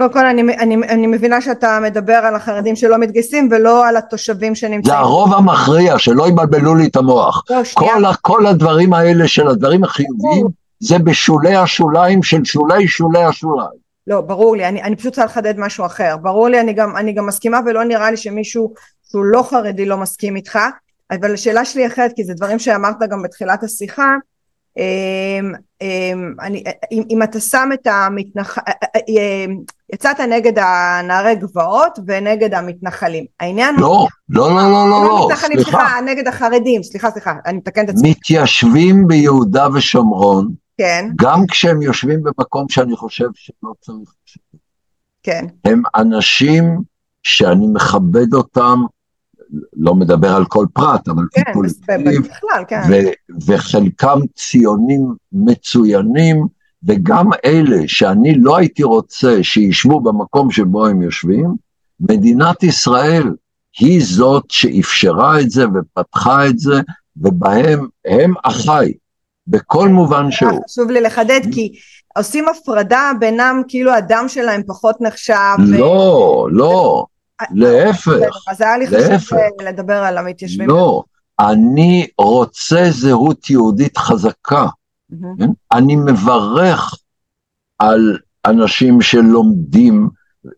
[0.00, 4.54] קודם כל אני, אני, אני מבינה שאתה מדבר על החרדים שלא מתגייסים ולא על התושבים
[4.54, 4.84] שנמצאים.
[4.84, 7.44] זה הרוב המכריע, שלא יבלבלו לי את המוח.
[7.50, 10.46] לא, כל, כל הדברים האלה של הדברים החיוביים,
[10.80, 13.88] זה בשולי השוליים של שולי שולי השוליים.
[14.06, 16.16] לא, ברור לי, אני, אני פשוט רוצה לחדד משהו אחר.
[16.16, 18.74] ברור לי, אני גם, אני גם מסכימה ולא נראה לי שמישהו
[19.10, 20.58] שהוא לא חרדי לא מסכים איתך,
[21.10, 24.16] אבל השאלה שלי אחרת, כי זה דברים שאמרת גם בתחילת השיחה,
[24.78, 25.52] אמ,
[25.82, 28.58] אמ, אני, אם, אם אתה שם את המתנח...
[28.58, 29.46] אה, אה, אה,
[29.92, 33.24] יצאת נגד הנערי גבעות ונגד המתנחלים.
[33.40, 34.08] העניין לא, הוא...
[34.28, 35.62] לא, לא, לא, לא, לא, לא, סליחה.
[35.62, 38.10] סליחה, נגד החרדים, סליחה, סליחה, אני מתקן את עצמי.
[38.10, 40.48] מתיישבים ביהודה ושומרון,
[40.78, 41.08] כן.
[41.16, 44.10] גם כשהם יושבים במקום שאני חושב שלא צריך...
[45.22, 45.44] כן.
[45.64, 46.80] הם אנשים
[47.22, 48.80] שאני מכבד אותם
[49.76, 51.52] לא מדבר על כל פרט, אבל כן,
[52.20, 52.80] בכלל, כן.
[52.90, 56.46] ו- וחלקם ציונים מצוינים,
[56.84, 61.54] וגם אלה שאני לא הייתי רוצה שישבו במקום שבו הם יושבים,
[62.00, 63.34] מדינת ישראל
[63.78, 66.80] היא זאת שאפשרה את זה ופתחה את זה,
[67.16, 68.92] ובהם הם אחיי,
[69.46, 70.60] בכל מובן שהוא.
[70.68, 71.72] חשוב לי לחדד, כי
[72.16, 75.56] עושים הפרדה בינם, כאילו הדם שלהם פחות נחשב.
[75.58, 76.54] לא, ו...
[76.54, 77.06] לא.
[77.50, 80.68] להפך, אז היה לי חשוב לדבר על המתיישבים.
[80.68, 81.02] לא,
[81.40, 84.66] אני רוצה זהות יהודית חזקה.
[85.38, 85.50] כן?
[85.72, 86.94] אני מברך
[87.78, 90.08] על אנשים שלומדים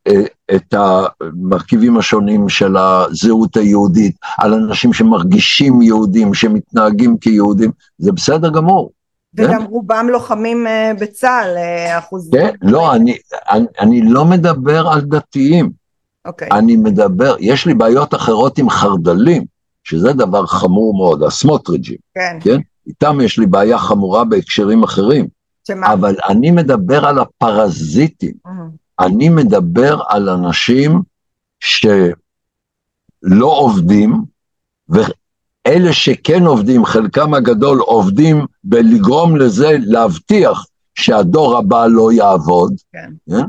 [0.08, 0.22] אה,
[0.54, 8.90] את המרכיבים השונים של הזהות היהודית, על אנשים שמרגישים יהודים, שמתנהגים כיהודים, זה בסדר גמור.
[9.34, 9.66] וגם כן?
[9.70, 12.30] רובם לוחמים אה, בצה"ל, אה, אחוז...
[12.32, 13.16] כן, לא, אני,
[13.50, 15.79] אני, אני לא מדבר על דתיים.
[16.24, 16.48] אוקיי.
[16.52, 19.44] אני מדבר, יש לי בעיות אחרות עם חרדלים,
[19.84, 22.38] שזה דבר חמור מאוד, הסמוטריג'ים, כן.
[22.40, 22.60] כן?
[22.86, 25.28] איתם יש לי בעיה חמורה בהקשרים אחרים.
[25.66, 25.92] שמה?
[25.92, 28.50] אבל אני מדבר על הפרזיטים, mm-hmm.
[29.00, 31.02] אני מדבר על אנשים
[31.60, 31.96] שלא
[33.46, 34.22] עובדים,
[34.88, 43.12] ואלה שכן עובדים, חלקם הגדול עובדים בלגרום לזה, להבטיח שהדור הבא לא יעבוד, כן.
[43.30, 43.44] כן?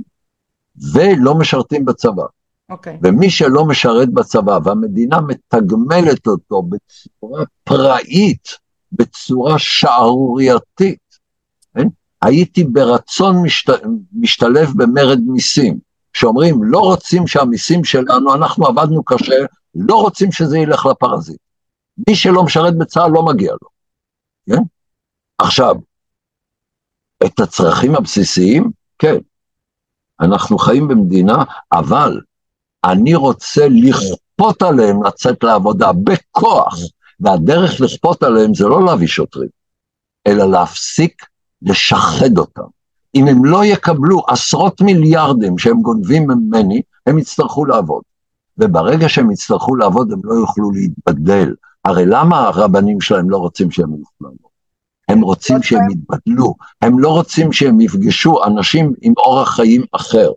[0.93, 2.23] ולא משרתים בצבא.
[2.71, 2.73] Okay.
[2.73, 2.99] אוקיי.
[3.03, 8.47] ומי שלא משרת בצבא והמדינה מתגמלת אותו בצורה פראית,
[8.91, 10.99] בצורה שערורייתית,
[11.75, 11.87] כן?
[12.21, 13.69] הייתי ברצון משת...
[14.13, 15.79] משתלב במרד מיסים,
[16.13, 19.45] שאומרים לא רוצים שהמיסים שלנו, אנחנו עבדנו קשה,
[19.75, 21.39] לא רוצים שזה ילך לפרזיט.
[22.07, 23.69] מי שלא משרת בצה"ל לא מגיע לו,
[24.49, 24.63] כן?
[25.37, 25.75] עכשיו,
[27.25, 29.17] את הצרכים הבסיסיים, כן,
[30.21, 32.21] אנחנו חיים במדינה, אבל
[32.85, 36.77] אני רוצה לכפות עליהם לצאת לעבודה בכוח,
[37.19, 39.49] והדרך לכפות עליהם זה לא להביא שוטרים,
[40.27, 41.25] אלא להפסיק
[41.61, 42.67] לשחד אותם.
[43.15, 48.03] אם הם לא יקבלו עשרות מיליארדים שהם גונבים ממני, הם יצטרכו לעבוד.
[48.57, 51.53] וברגע שהם יצטרכו לעבוד, הם לא יוכלו להתבדל.
[51.85, 54.51] הרי למה הרבנים שלהם לא רוצים שהם יוכלו לעבוד?
[55.07, 60.31] הם רוצים שהם יתבדלו, הם לא רוצים שהם יפגשו אנשים עם אורח חיים אחר.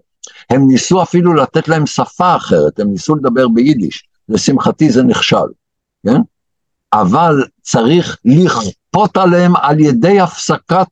[0.51, 5.47] הם ניסו אפילו לתת להם שפה אחרת, הם ניסו לדבר ביידיש, לשמחתי זה נכשל,
[6.07, 6.21] כן?
[6.93, 10.87] אבל צריך לכפות עליהם על ידי הפסקת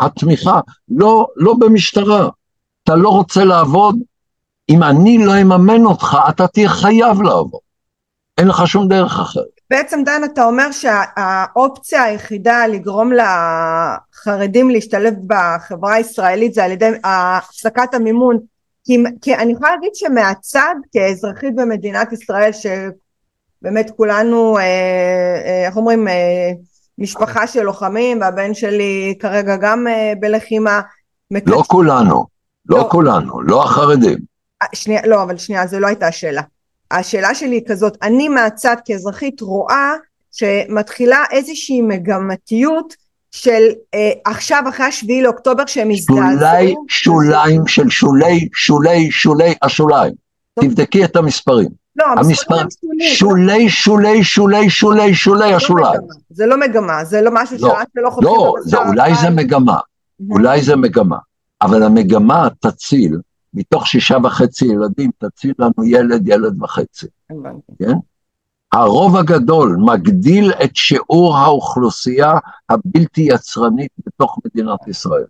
[0.00, 2.28] התמיכה, לא, לא במשטרה.
[2.84, 3.98] אתה לא רוצה לעבוד,
[4.68, 7.60] אם אני לא אממן אותך, אתה תהיה חייב לעבוד.
[8.38, 9.44] אין לך שום דרך אחרת.
[9.70, 17.94] בעצם דן אתה אומר שהאופציה היחידה לגרום לחרדים להשתלב בחברה הישראלית זה על ידי הפסקת
[17.94, 18.38] המימון
[18.84, 26.08] כי, כי אני יכולה להגיד שמהצד, כאזרחית במדינת ישראל, שבאמת כולנו, אה, אה, איך אומרים,
[26.08, 26.50] אה,
[26.98, 29.86] משפחה של לוחמים, והבן שלי כרגע גם
[30.20, 30.80] בלחימה.
[31.30, 31.48] מקד...
[31.48, 32.24] לא כולנו,
[32.66, 34.18] לא, לא כולנו, לא החרדים.
[34.74, 36.42] שנייה, לא, אבל שנייה, זו לא הייתה השאלה.
[36.90, 39.92] השאלה שלי היא כזאת, אני מהצד כאזרחית רואה
[40.32, 42.94] שמתחילה איזושהי מגמתיות
[43.34, 43.62] של
[43.94, 46.26] אה, עכשיו אחרי השביעי לאוקטובר שהם הזדעזעו.
[46.28, 50.12] שולי שוליים של שולי שולי שולי השוליים.
[50.60, 51.68] תבדקי את המספרים.
[51.96, 52.66] לא, המספרים
[53.00, 56.00] שולי שולי שולי שולי שולי לא השוליים.
[56.30, 58.34] זה לא מגמה, זה לא משהו לא, שרק שלא חושבים.
[58.34, 59.78] לא, זה, אולי זה מגמה,
[60.30, 61.18] אולי זה מגמה,
[61.62, 63.18] אבל המגמה תציל,
[63.54, 67.06] מתוך שישה וחצי ילדים, תציל לנו ילד, ילד וחצי.
[67.78, 67.94] כן?
[68.74, 72.32] הרוב הגדול מגדיל את שיעור האוכלוסייה
[72.68, 75.24] הבלתי יצרנית בתוך מדינת ישראל.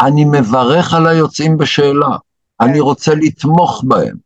[0.00, 2.16] אני מברך על היוצאים בשאלה,
[2.60, 4.16] אני רוצה לתמוך בהם,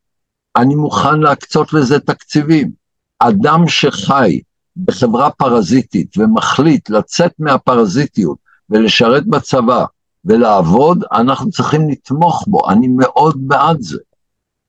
[0.56, 2.70] אני מוכן להקצות לזה תקציבים.
[3.18, 4.40] אדם שחי
[4.76, 8.38] בחברה פרזיטית ומחליט לצאת מהפרזיטיות
[8.70, 9.84] ולשרת בצבא
[10.24, 13.98] ולעבוד, אנחנו צריכים לתמוך בו, אני מאוד בעד זה,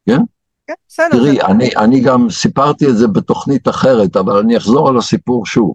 [0.05, 0.21] כן?
[0.69, 1.09] כן, בסדר.
[1.09, 5.73] תראי, אני, אני גם סיפרתי את זה בתוכנית אחרת, אבל אני אחזור על הסיפור שוב.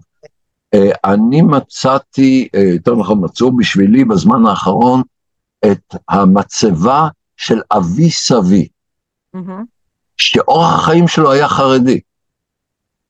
[0.75, 5.03] אה, אני מצאתי, אה, יותר נכון מצאו בשבילי בזמן האחרון,
[5.73, 8.69] את המצבה של אבי סבי,
[10.17, 12.01] שאורח החיים שלו היה חרדי.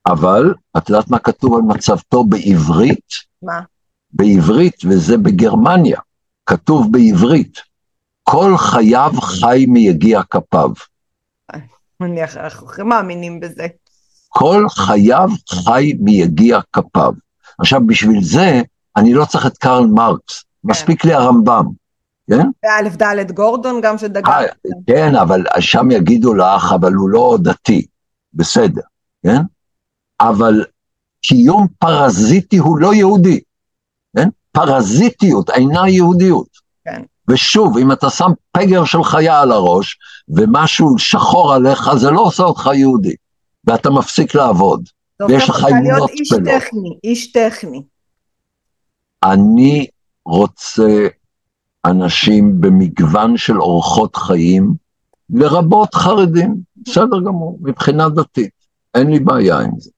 [0.06, 3.08] אבל, את יודעת מה כתוב על מצבתו בעברית?
[3.42, 3.60] מה?
[4.12, 6.00] בעברית, וזה בגרמניה,
[6.46, 7.58] כתוב בעברית,
[8.22, 10.70] כל חייו חי מיגיע כפיו.
[12.36, 13.66] אנחנו הכי מאמינים בזה.
[14.28, 17.12] כל חייו חי מיגיע כפיו.
[17.58, 18.62] עכשיו, בשביל זה,
[18.96, 20.70] אני לא צריך את קרל מרקס, כן.
[20.70, 21.66] מספיק לי הרמב"ם,
[22.30, 22.46] כן?
[22.64, 24.30] ואלף דלת גורדון גם שדגל.
[24.30, 24.42] אה,
[24.86, 27.86] כן, אבל שם יגידו לך, אבל הוא לא דתי,
[28.34, 28.82] בסדר,
[29.22, 29.42] כן?
[30.20, 30.64] אבל
[31.22, 33.40] קיום פרזיטי הוא לא יהודי,
[34.16, 34.28] כן?
[34.52, 36.48] פרזיטיות אינה יהודיות.
[36.84, 37.02] כן.
[37.28, 39.98] ושוב, אם אתה שם פגר של חיה על הראש,
[40.28, 43.14] ומשהו שחור עליך, זה לא עושה אותך יהודי,
[43.64, 44.88] ואתה מפסיק לעבוד,
[45.28, 47.82] ויש לך אמונות איש טכני, איש טכני.
[49.22, 49.86] אני
[50.26, 51.06] רוצה
[51.84, 54.74] אנשים במגוון של אורחות חיים,
[55.30, 58.50] לרבות חרדים, בסדר גמור, מבחינה דתית,
[58.94, 59.90] אין לי בעיה עם זה.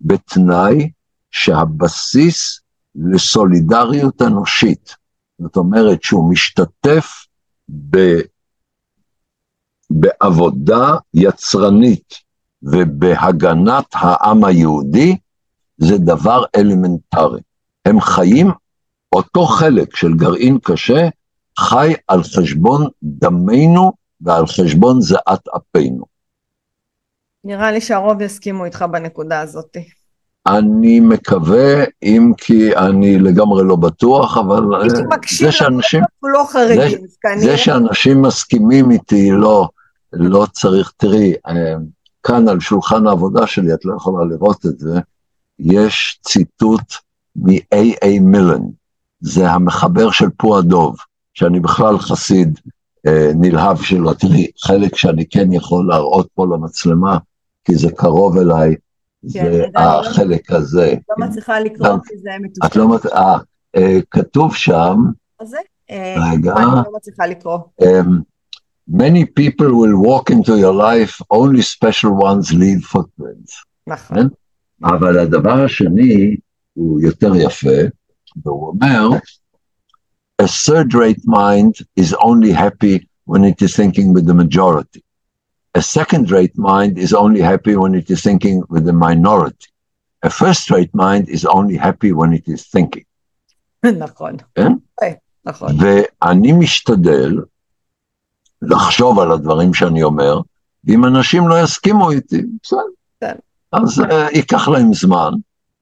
[0.00, 0.90] בתנאי
[1.30, 2.60] שהבסיס
[2.94, 4.96] לסולידריות אנושית,
[5.42, 7.26] זאת אומרת שהוא משתתף
[7.90, 7.96] ב,
[9.90, 12.14] בעבודה יצרנית
[12.62, 15.16] ובהגנת העם היהודי,
[15.78, 17.40] זה דבר אלמנטרי.
[17.84, 18.50] הם חיים,
[19.12, 21.08] אותו חלק של גרעין קשה,
[21.58, 26.04] חי על חשבון דמנו ועל חשבון זיעת אפינו.
[27.44, 29.76] נראה לי שהרוב יסכימו איתך בנקודה הזאת.
[30.46, 34.62] אני מקווה, אם כי אני לגמרי לא בטוח, אבל
[35.38, 37.06] זה שאנשים, לא חרדים,
[37.38, 39.68] זה, זה שאנשים מסכימים איתי, לא,
[40.12, 41.74] לא צריך, תראי, אה,
[42.22, 45.00] כאן על שולחן העבודה שלי, את לא יכולה לראות את זה,
[45.58, 46.94] יש ציטוט
[47.36, 48.20] מ-A.A.
[48.20, 48.62] מילן,
[49.20, 50.96] זה המחבר של פועדוב,
[51.34, 52.58] שאני בכלל חסיד
[53.06, 57.18] אה, נלהב שלו, תראי, חלק שאני כן יכול להראות פה למצלמה,
[57.64, 58.74] כי זה קרוב אליי,
[59.22, 60.94] זה כן, החלק הזה.
[61.08, 62.30] לא מצליחה לקרוא כי זה
[62.76, 62.98] לא
[63.76, 64.96] אה, כתוב שם?
[65.90, 66.54] אה, רגע,
[67.44, 67.58] לא.
[67.82, 68.20] אמ,
[68.90, 73.52] many people will walk into your life, only special ones leave footprints.
[73.86, 74.16] נכון.
[74.16, 74.26] כן?
[74.84, 76.36] אבל הדבר השני
[76.72, 77.78] הוא יותר יפה,
[78.44, 79.18] והוא אומר,
[80.42, 85.02] a third rate mind is only happy when it is thinking with the majority.
[85.74, 89.70] A second rate mind is only happy when it is thinking with the minority.
[90.22, 93.04] A first rate mind is only happy when it is thinking.
[94.04, 94.36] נכון.
[94.54, 94.72] כן?
[95.44, 95.76] נכון.
[95.80, 97.40] ואני משתדל
[98.62, 100.40] לחשוב על הדברים שאני אומר,
[100.84, 102.80] ואם אנשים לא יסכימו איתי, בסדר.
[103.20, 103.34] כן.
[103.72, 105.30] אז uh, ייקח להם זמן,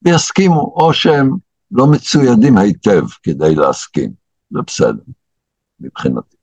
[0.03, 1.37] ויסכימו, או שהם
[1.71, 4.11] לא מצוידים היטב כדי להסכים,
[4.51, 5.03] זה בסדר,
[5.81, 6.37] מבחינתי.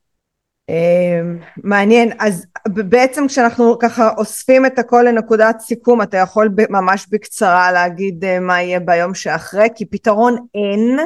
[0.70, 7.72] אמ, מעניין, אז בעצם כשאנחנו ככה אוספים את הכל לנקודת סיכום, אתה יכול ממש בקצרה
[7.72, 11.00] להגיד אה, מה יהיה ביום שאחרי, כי פתרון אין,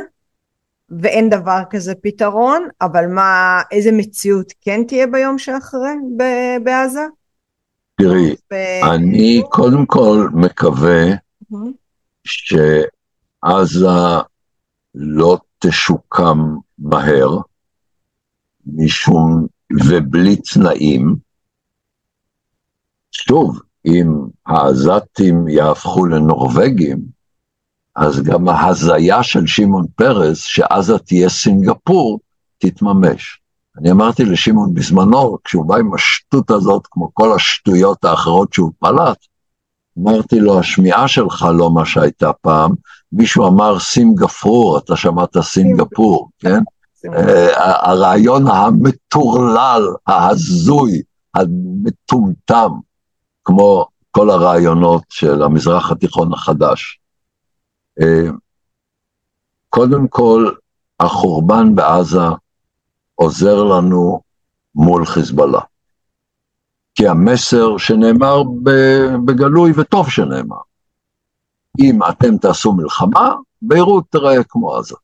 [1.01, 5.93] ואין דבר כזה פתרון, אבל מה, איזה מציאות כן תהיה ביום שאחרי
[6.64, 7.05] בעזה?
[8.01, 8.36] תראי.
[8.84, 11.03] אני קודם כל מקווה
[12.24, 13.88] שעזה
[14.95, 17.38] לא תשוקם מהר,
[18.76, 19.47] משום
[19.88, 21.15] ובלי תנאים.
[23.11, 24.13] שוב, אם
[24.45, 26.99] העזתים יהפכו לנורבגים,
[27.95, 32.19] אז גם ההזיה של שמעון פרס, שעזה תהיה סינגפור,
[32.57, 33.41] תתממש.
[33.78, 39.17] אני אמרתי לשמעון בזמנו, כשהוא בא עם השטות הזאת, כמו כל השטויות האחרות שהוא פלט,
[39.99, 42.72] אמרתי לו, השמיעה שלך לא מה שהייתה פעם,
[43.11, 46.59] מישהו אמר סינגפור, אתה שמעת סינגפור, כן?
[47.06, 51.02] אה, הרעיון המטורלל, ההזוי,
[51.34, 52.70] המטומטם,
[53.45, 56.99] כמו כל הרעיונות של המזרח התיכון החדש.
[58.02, 58.30] אה,
[59.70, 60.52] קודם כל,
[60.99, 62.28] החורבן בעזה
[63.16, 64.22] עוזר לנו
[64.76, 65.62] מול חיזבאללה.
[66.95, 68.43] כי המסר שנאמר
[69.26, 70.58] בגלוי, וטוב שנאמר,
[71.80, 74.95] אם אתם תעשו מלחמה, ביירות תראה כמו עזה.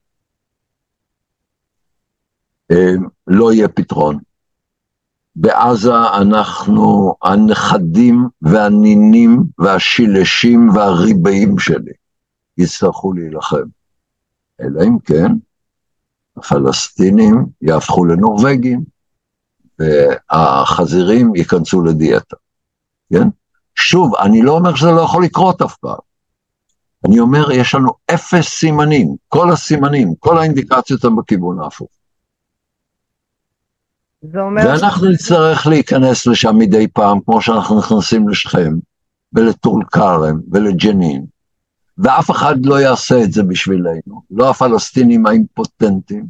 [2.71, 2.93] אה,
[3.27, 4.19] לא יהיה פתרון.
[5.35, 11.93] בעזה אנחנו הנכדים והנינים והשילשים והריבעים שלי
[12.57, 13.65] יצטרכו להילחם.
[14.61, 15.31] אלא אם כן,
[16.37, 18.83] הפלסטינים יהפכו לנורבגים,
[19.79, 22.35] והחזירים ייכנסו לדיאטה,
[23.13, 23.27] כן?
[23.75, 25.97] שוב, אני לא אומר שזה לא יכול לקרות אף פעם.
[27.07, 31.89] אני אומר, יש לנו אפס סימנים, כל הסימנים, כל האינדיקציות הם בכיוון ההפוך.
[34.23, 35.09] ואנחנו ש...
[35.13, 38.73] נצטרך להיכנס לשם מדי פעם, כמו שאנחנו נכנסים לשכם,
[39.33, 41.25] ולטול כרם, ולג'נין,
[41.97, 46.25] ואף אחד לא יעשה את זה בשבילנו, לא הפלסטינים האימפוטנטים,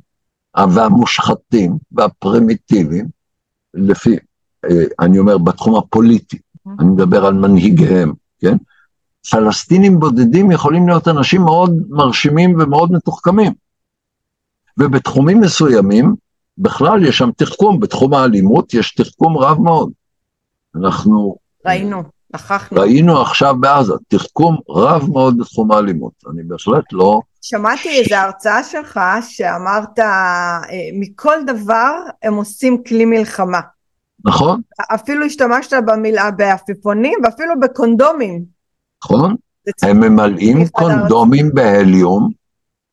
[0.74, 3.08] והמושחתים, והפרימיטיביים,
[3.74, 4.18] לפי,
[4.66, 6.38] אה, אני אומר, בתחום הפוליטי,
[6.80, 8.58] אני מדבר על מנהיגיהם, כן?
[9.32, 13.54] פלסטינים בודדים יכולים להיות אנשים מאוד מרשימים ומאוד מתוחכמים.
[14.78, 16.16] ובתחומים מסוימים,
[16.58, 19.92] בכלל יש שם תחכום, בתחום האלימות יש תחכום רב מאוד.
[20.76, 21.36] אנחנו...
[21.66, 22.04] ראינו,
[22.34, 22.82] נכחנו.
[22.82, 26.14] ראינו עכשיו בעזה, תחכום רב מאוד בתחום האלימות.
[26.32, 27.20] אני בהחלט לא...
[27.42, 30.60] שמעתי איזו הרצאה שלך שאמרת, אה,
[31.00, 33.60] מכל דבר הם עושים כלי מלחמה.
[34.26, 34.62] נכון.
[34.96, 38.44] אפילו השתמשת במילה בעפיפונים ואפילו בקונדומים.
[39.06, 39.36] נכון.
[39.82, 42.30] הם ממלאים קונדומים בהליום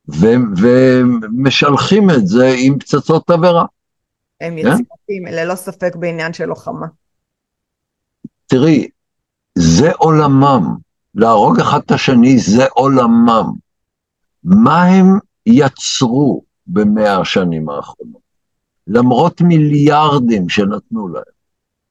[0.08, 3.64] ומשלחים את זה עם פצצות תבערה.
[4.40, 4.58] הם כן?
[4.58, 6.86] יצירתיים, ללא ספק בעניין של לוחמה.
[8.46, 8.88] תראי,
[9.58, 10.76] זה עולמם.
[11.14, 13.52] להרוג אחד את השני זה עולמם.
[14.44, 18.24] מה הם יצרו במאה השנים האחרונות?
[18.86, 21.22] למרות מיליארדים שנתנו להם.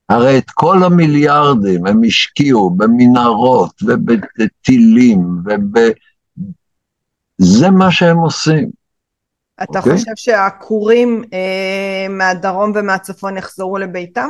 [0.09, 5.79] הרי את כל המיליארדים הם השקיעו במנהרות ובטילים וב...
[7.43, 8.69] זה מה שהם עושים.
[9.63, 9.77] אתה okay?
[9.77, 9.97] אוקיי?
[9.97, 14.29] חושב שהעקורים אה, מהדרום ומהצפון יחזרו לביתם?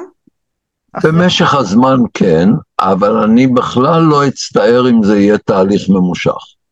[1.04, 2.50] במשך הזמן כן,
[2.80, 6.32] אבל אני בכלל לא אצטער אם זה יהיה תהליך ממושך.
[6.32, 6.64] Okay.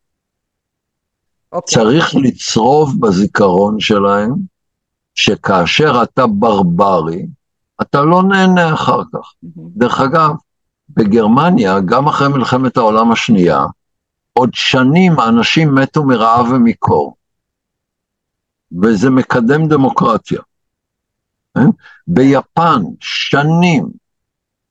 [1.52, 1.74] אוקיי.
[1.74, 4.34] צריך לצרוב בזיכרון שלהם
[5.14, 7.26] שכאשר אתה ברברי,
[7.82, 9.18] אתה לא נהנה אחר כך.
[9.18, 9.60] Mm-hmm.
[9.76, 10.30] דרך אגב,
[10.88, 13.64] בגרמניה, גם אחרי מלחמת העולם השנייה,
[14.32, 17.16] עוד שנים אנשים מתו מרעב ומקור.
[18.82, 20.40] וזה מקדם דמוקרטיה.
[21.54, 21.66] כן?
[22.06, 23.86] ביפן, שנים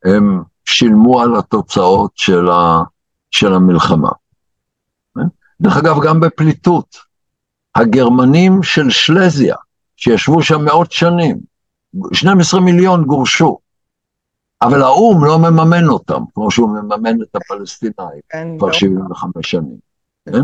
[0.06, 2.82] הם שילמו על התוצאות של, ה,
[3.32, 4.12] של המלחמה.
[5.16, 5.28] כן?
[5.62, 7.12] דרך אגב, גם בפליטות.
[7.76, 9.56] הגרמנים של שלזיה,
[9.96, 11.38] שישבו שם מאות שנים,
[12.14, 13.60] 12 מיליון גורשו.
[14.62, 19.42] אבל האו"ם לא מממן אותם, כמו שהוא מממן את הפלסטינאים כן, כבר 75 לא.
[19.42, 19.78] שנים.
[20.26, 20.42] כן?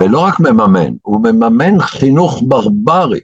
[0.00, 3.20] ולא רק מממן, הוא מממן חינוך ברברי.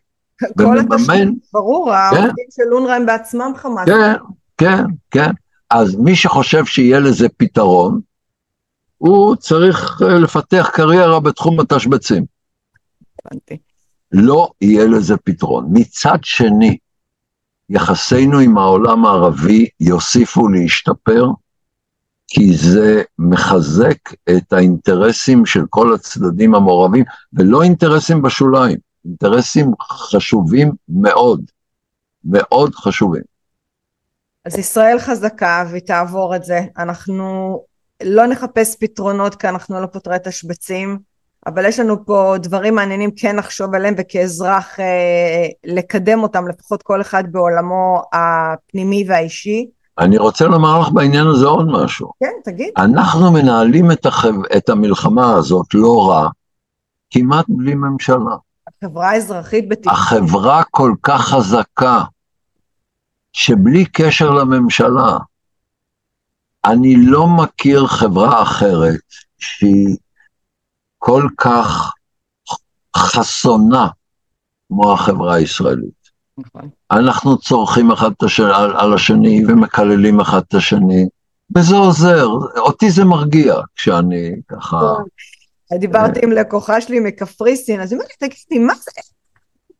[0.59, 2.16] כל התשלום, ברור, כן?
[2.16, 3.86] העובדים של אונר"א הם בעצמם חמאס.
[3.86, 4.14] כן,
[4.59, 5.30] כן, כן.
[5.70, 8.01] אז מי שחושב שיהיה לזה פתרון,
[8.99, 12.24] הוא צריך אה, לפתח קריירה בתחום התשבצים.
[13.24, 13.57] הבנתי.
[14.12, 15.66] לא יהיה לזה פתרון.
[15.72, 16.76] מצד שני,
[17.68, 21.26] יחסינו עם העולם הערבי יוסיפו להשתפר,
[22.28, 23.98] כי זה מחזק
[24.30, 31.42] את האינטרסים של כל הצדדים המעורבים, ולא אינטרסים בשוליים, אינטרסים חשובים מאוד,
[32.24, 33.22] מאוד חשובים.
[34.44, 37.58] אז ישראל חזקה והיא תעבור את זה, אנחנו
[38.02, 40.98] לא נחפש פתרונות כי אנחנו לא פותרי תשבצים,
[41.47, 47.01] אבל יש לנו פה דברים מעניינים כן לחשוב עליהם וכאזרח אה, לקדם אותם, לפחות כל
[47.01, 49.66] אחד בעולמו הפנימי והאישי.
[49.99, 52.12] אני רוצה לומר לך בעניין הזה עוד משהו.
[52.20, 52.68] כן, תגיד.
[52.76, 54.45] אנחנו מנהלים את, החב...
[54.57, 56.28] את המלחמה הזאת לא רע,
[57.11, 58.36] כמעט בלי ממשלה.
[58.68, 59.92] החברה האזרחית בתקווה.
[59.92, 62.03] החברה כל כך חזקה,
[63.32, 65.18] שבלי קשר לממשלה,
[66.64, 69.01] אני לא מכיר חברה אחרת
[69.38, 69.97] שהיא
[71.07, 71.92] כל כך
[72.96, 73.88] חסונה
[74.68, 76.05] כמו החברה הישראלית.
[76.38, 76.68] נכון.
[76.90, 81.09] אנחנו צורכים אחד את השני, על, על השני ומקללים אחד את השני,
[81.57, 82.28] וזה עוזר.
[82.57, 84.76] אותי זה מרגיע כשאני ככה...
[85.72, 89.00] דיברתי עם לקוחה שלי מקפריסין, אז היא אומרת לי, תגידי, מה זה?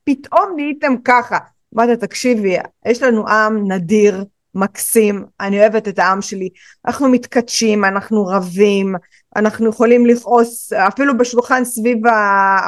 [0.05, 1.39] פתאום נהייתם ככה.
[1.75, 2.57] אמרתי, תקשיבי,
[2.87, 6.49] יש לנו עם נדיר, מקסים, אני אוהבת את העם שלי,
[6.87, 8.95] אנחנו מתכתשים, אנחנו רבים,
[9.37, 11.99] אנחנו יכולים לכעוס אפילו בשולחן סביב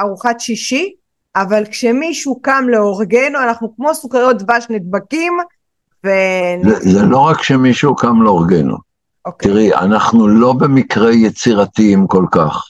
[0.01, 0.93] ארוחת שישי,
[1.35, 5.33] אבל כשמישהו קם להורגנו אנחנו כמו סוכריות דבש נדבקים
[6.05, 6.09] ו...
[6.63, 8.73] זה, זה לא רק שמישהו קם להורגנו.
[8.73, 8.79] Okay.
[9.25, 9.51] אוקיי.
[9.51, 12.63] תראי, אנחנו לא במקרה יצירתיים כל כך,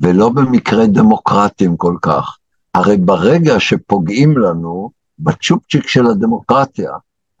[0.00, 2.36] ולא במקרה דמוקרטיים כל כך.
[2.74, 6.90] הרי ברגע שפוגעים לנו בצ'ופצ'יק של הדמוקרטיה,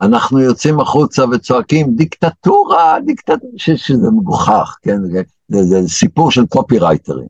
[0.02, 7.26] אנחנו יוצאים החוצה וצועקים דיקטטורה, דיקטטורה, שזה מגוחך, כן, זה, זה, זה סיפור של קופירייטרים.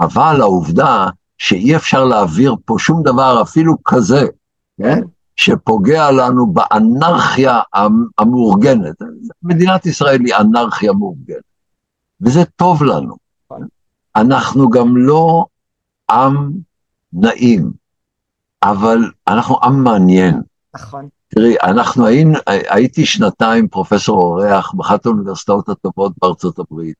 [0.00, 1.06] אבל העובדה
[1.38, 4.24] שאי אפשר להעביר פה שום דבר אפילו כזה,
[4.78, 5.00] כן,
[5.36, 7.60] שפוגע לנו באנרכיה
[8.18, 8.96] המאורגנת.
[9.42, 11.42] מדינת ישראל היא אנרכיה מאורגנת,
[12.20, 13.16] וזה טוב לנו.
[14.16, 15.44] אנחנו גם לא
[16.10, 16.50] עם
[17.12, 17.72] נעים,
[18.62, 20.40] אבל אנחנו עם מעניין.
[20.74, 21.08] נכון.
[21.34, 26.96] תראי, אנחנו היינו, הייתי שנתיים פרופסור אורח באחת האוניברסיטאות הטובות בארצות הברית,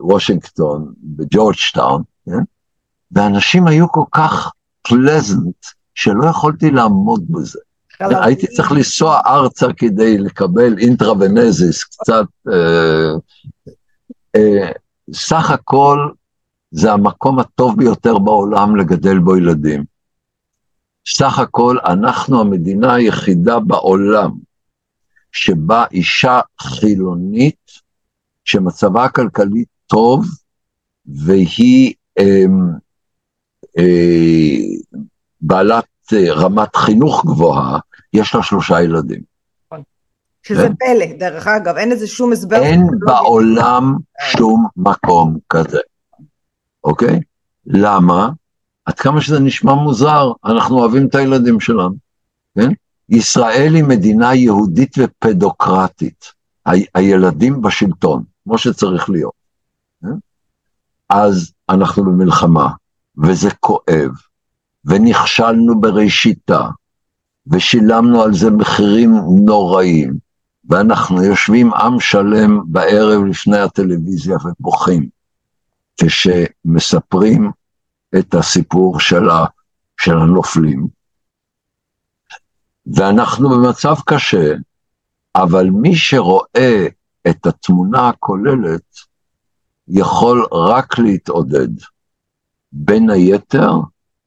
[0.00, 2.42] בוושינגטון, בג'ורג'טאון, כן?
[3.12, 4.52] ואנשים היו כל כך
[4.82, 7.58] פלזנט, שלא יכולתי לעמוד בזה.
[8.00, 12.24] הייתי צריך לנסוע ארצה כדי לקבל אינטרוונזיס, קצת...
[12.52, 13.12] אה,
[14.36, 14.70] אה,
[15.12, 16.08] סך הכל
[16.70, 19.84] זה המקום הטוב ביותר בעולם לגדל בו ילדים.
[21.08, 24.30] סך הכל אנחנו המדינה היחידה בעולם
[25.32, 27.70] שבה אישה חילונית
[28.44, 30.26] שמצבה הכלכלי טוב
[31.06, 32.44] והיא אה,
[33.78, 34.56] אה,
[35.40, 37.78] בעלת אה, רמת חינוך גבוהה,
[38.12, 39.20] יש לה שלושה ילדים.
[39.66, 39.82] נכון.
[40.42, 40.74] שזה כן?
[40.74, 42.62] פלא, דרך אגב, אין לזה שום הסבר.
[42.62, 45.78] אין בעולם שום מקום כזה,
[46.84, 47.20] אוקיי?
[47.66, 48.28] למה?
[48.84, 51.94] עד כמה שזה נשמע מוזר, אנחנו אוהבים את הילדים שלנו,
[52.54, 52.70] כן?
[53.08, 56.24] ישראל היא מדינה יהודית ופדוקרטית.
[56.66, 59.32] ה- הילדים בשלטון, כמו שצריך להיות.
[60.02, 60.08] כן?
[61.08, 62.70] אז אנחנו במלחמה,
[63.24, 64.10] וזה כואב,
[64.84, 66.68] ונכשלנו בראשיתה,
[67.46, 69.14] ושילמנו על זה מחירים
[69.44, 70.14] נוראים,
[70.68, 75.08] ואנחנו יושבים עם שלם בערב לפני הטלוויזיה ובוכים,
[75.96, 77.50] כשמספרים
[78.18, 79.44] את הסיפור של, ה,
[80.00, 80.86] של הנופלים.
[82.86, 84.54] ואנחנו במצב קשה,
[85.34, 86.86] אבל מי שרואה
[87.30, 88.82] את התמונה הכוללת
[89.88, 91.68] יכול רק להתעודד.
[92.72, 93.72] בין היתר,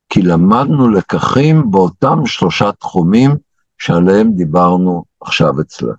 [0.10, 3.32] כי למדנו לקחים באותם שלושה תחומים
[3.78, 5.96] שעליהם דיברנו עכשיו אצלך.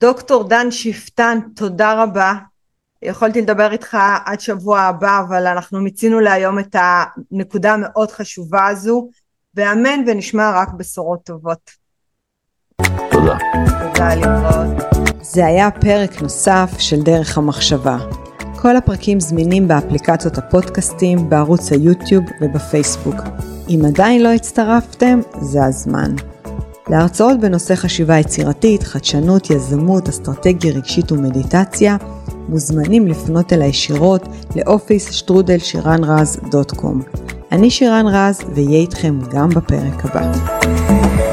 [0.00, 2.34] דוקטור דן שפטן, תודה רבה.
[3.02, 9.08] יכולתי לדבר איתך עד שבוע הבא, אבל אנחנו מיצינו להיום את הנקודה המאוד חשובה הזו,
[9.54, 11.70] ואמן ונשמע רק בשורות טובות.
[13.10, 13.38] תודה.
[13.92, 14.90] תודה להתראות.
[15.22, 17.96] זה היה פרק נוסף של דרך המחשבה.
[18.62, 23.16] כל הפרקים זמינים באפליקציות הפודקאסטים, בערוץ היוטיוב ובפייסבוק.
[23.68, 26.14] אם עדיין לא הצטרפתם, זה הזמן.
[26.90, 31.96] להרצאות בנושא חשיבה יצירתית, חדשנות, יזמות, אסטרטגיה רגשית ומדיטציה,
[32.48, 37.02] מוזמנים לפנות אליי ישירות לאופיס שטרודל שירן רז דוט קום.
[37.52, 41.29] אני שירן רז ואהיה איתכם גם בפרק הבא.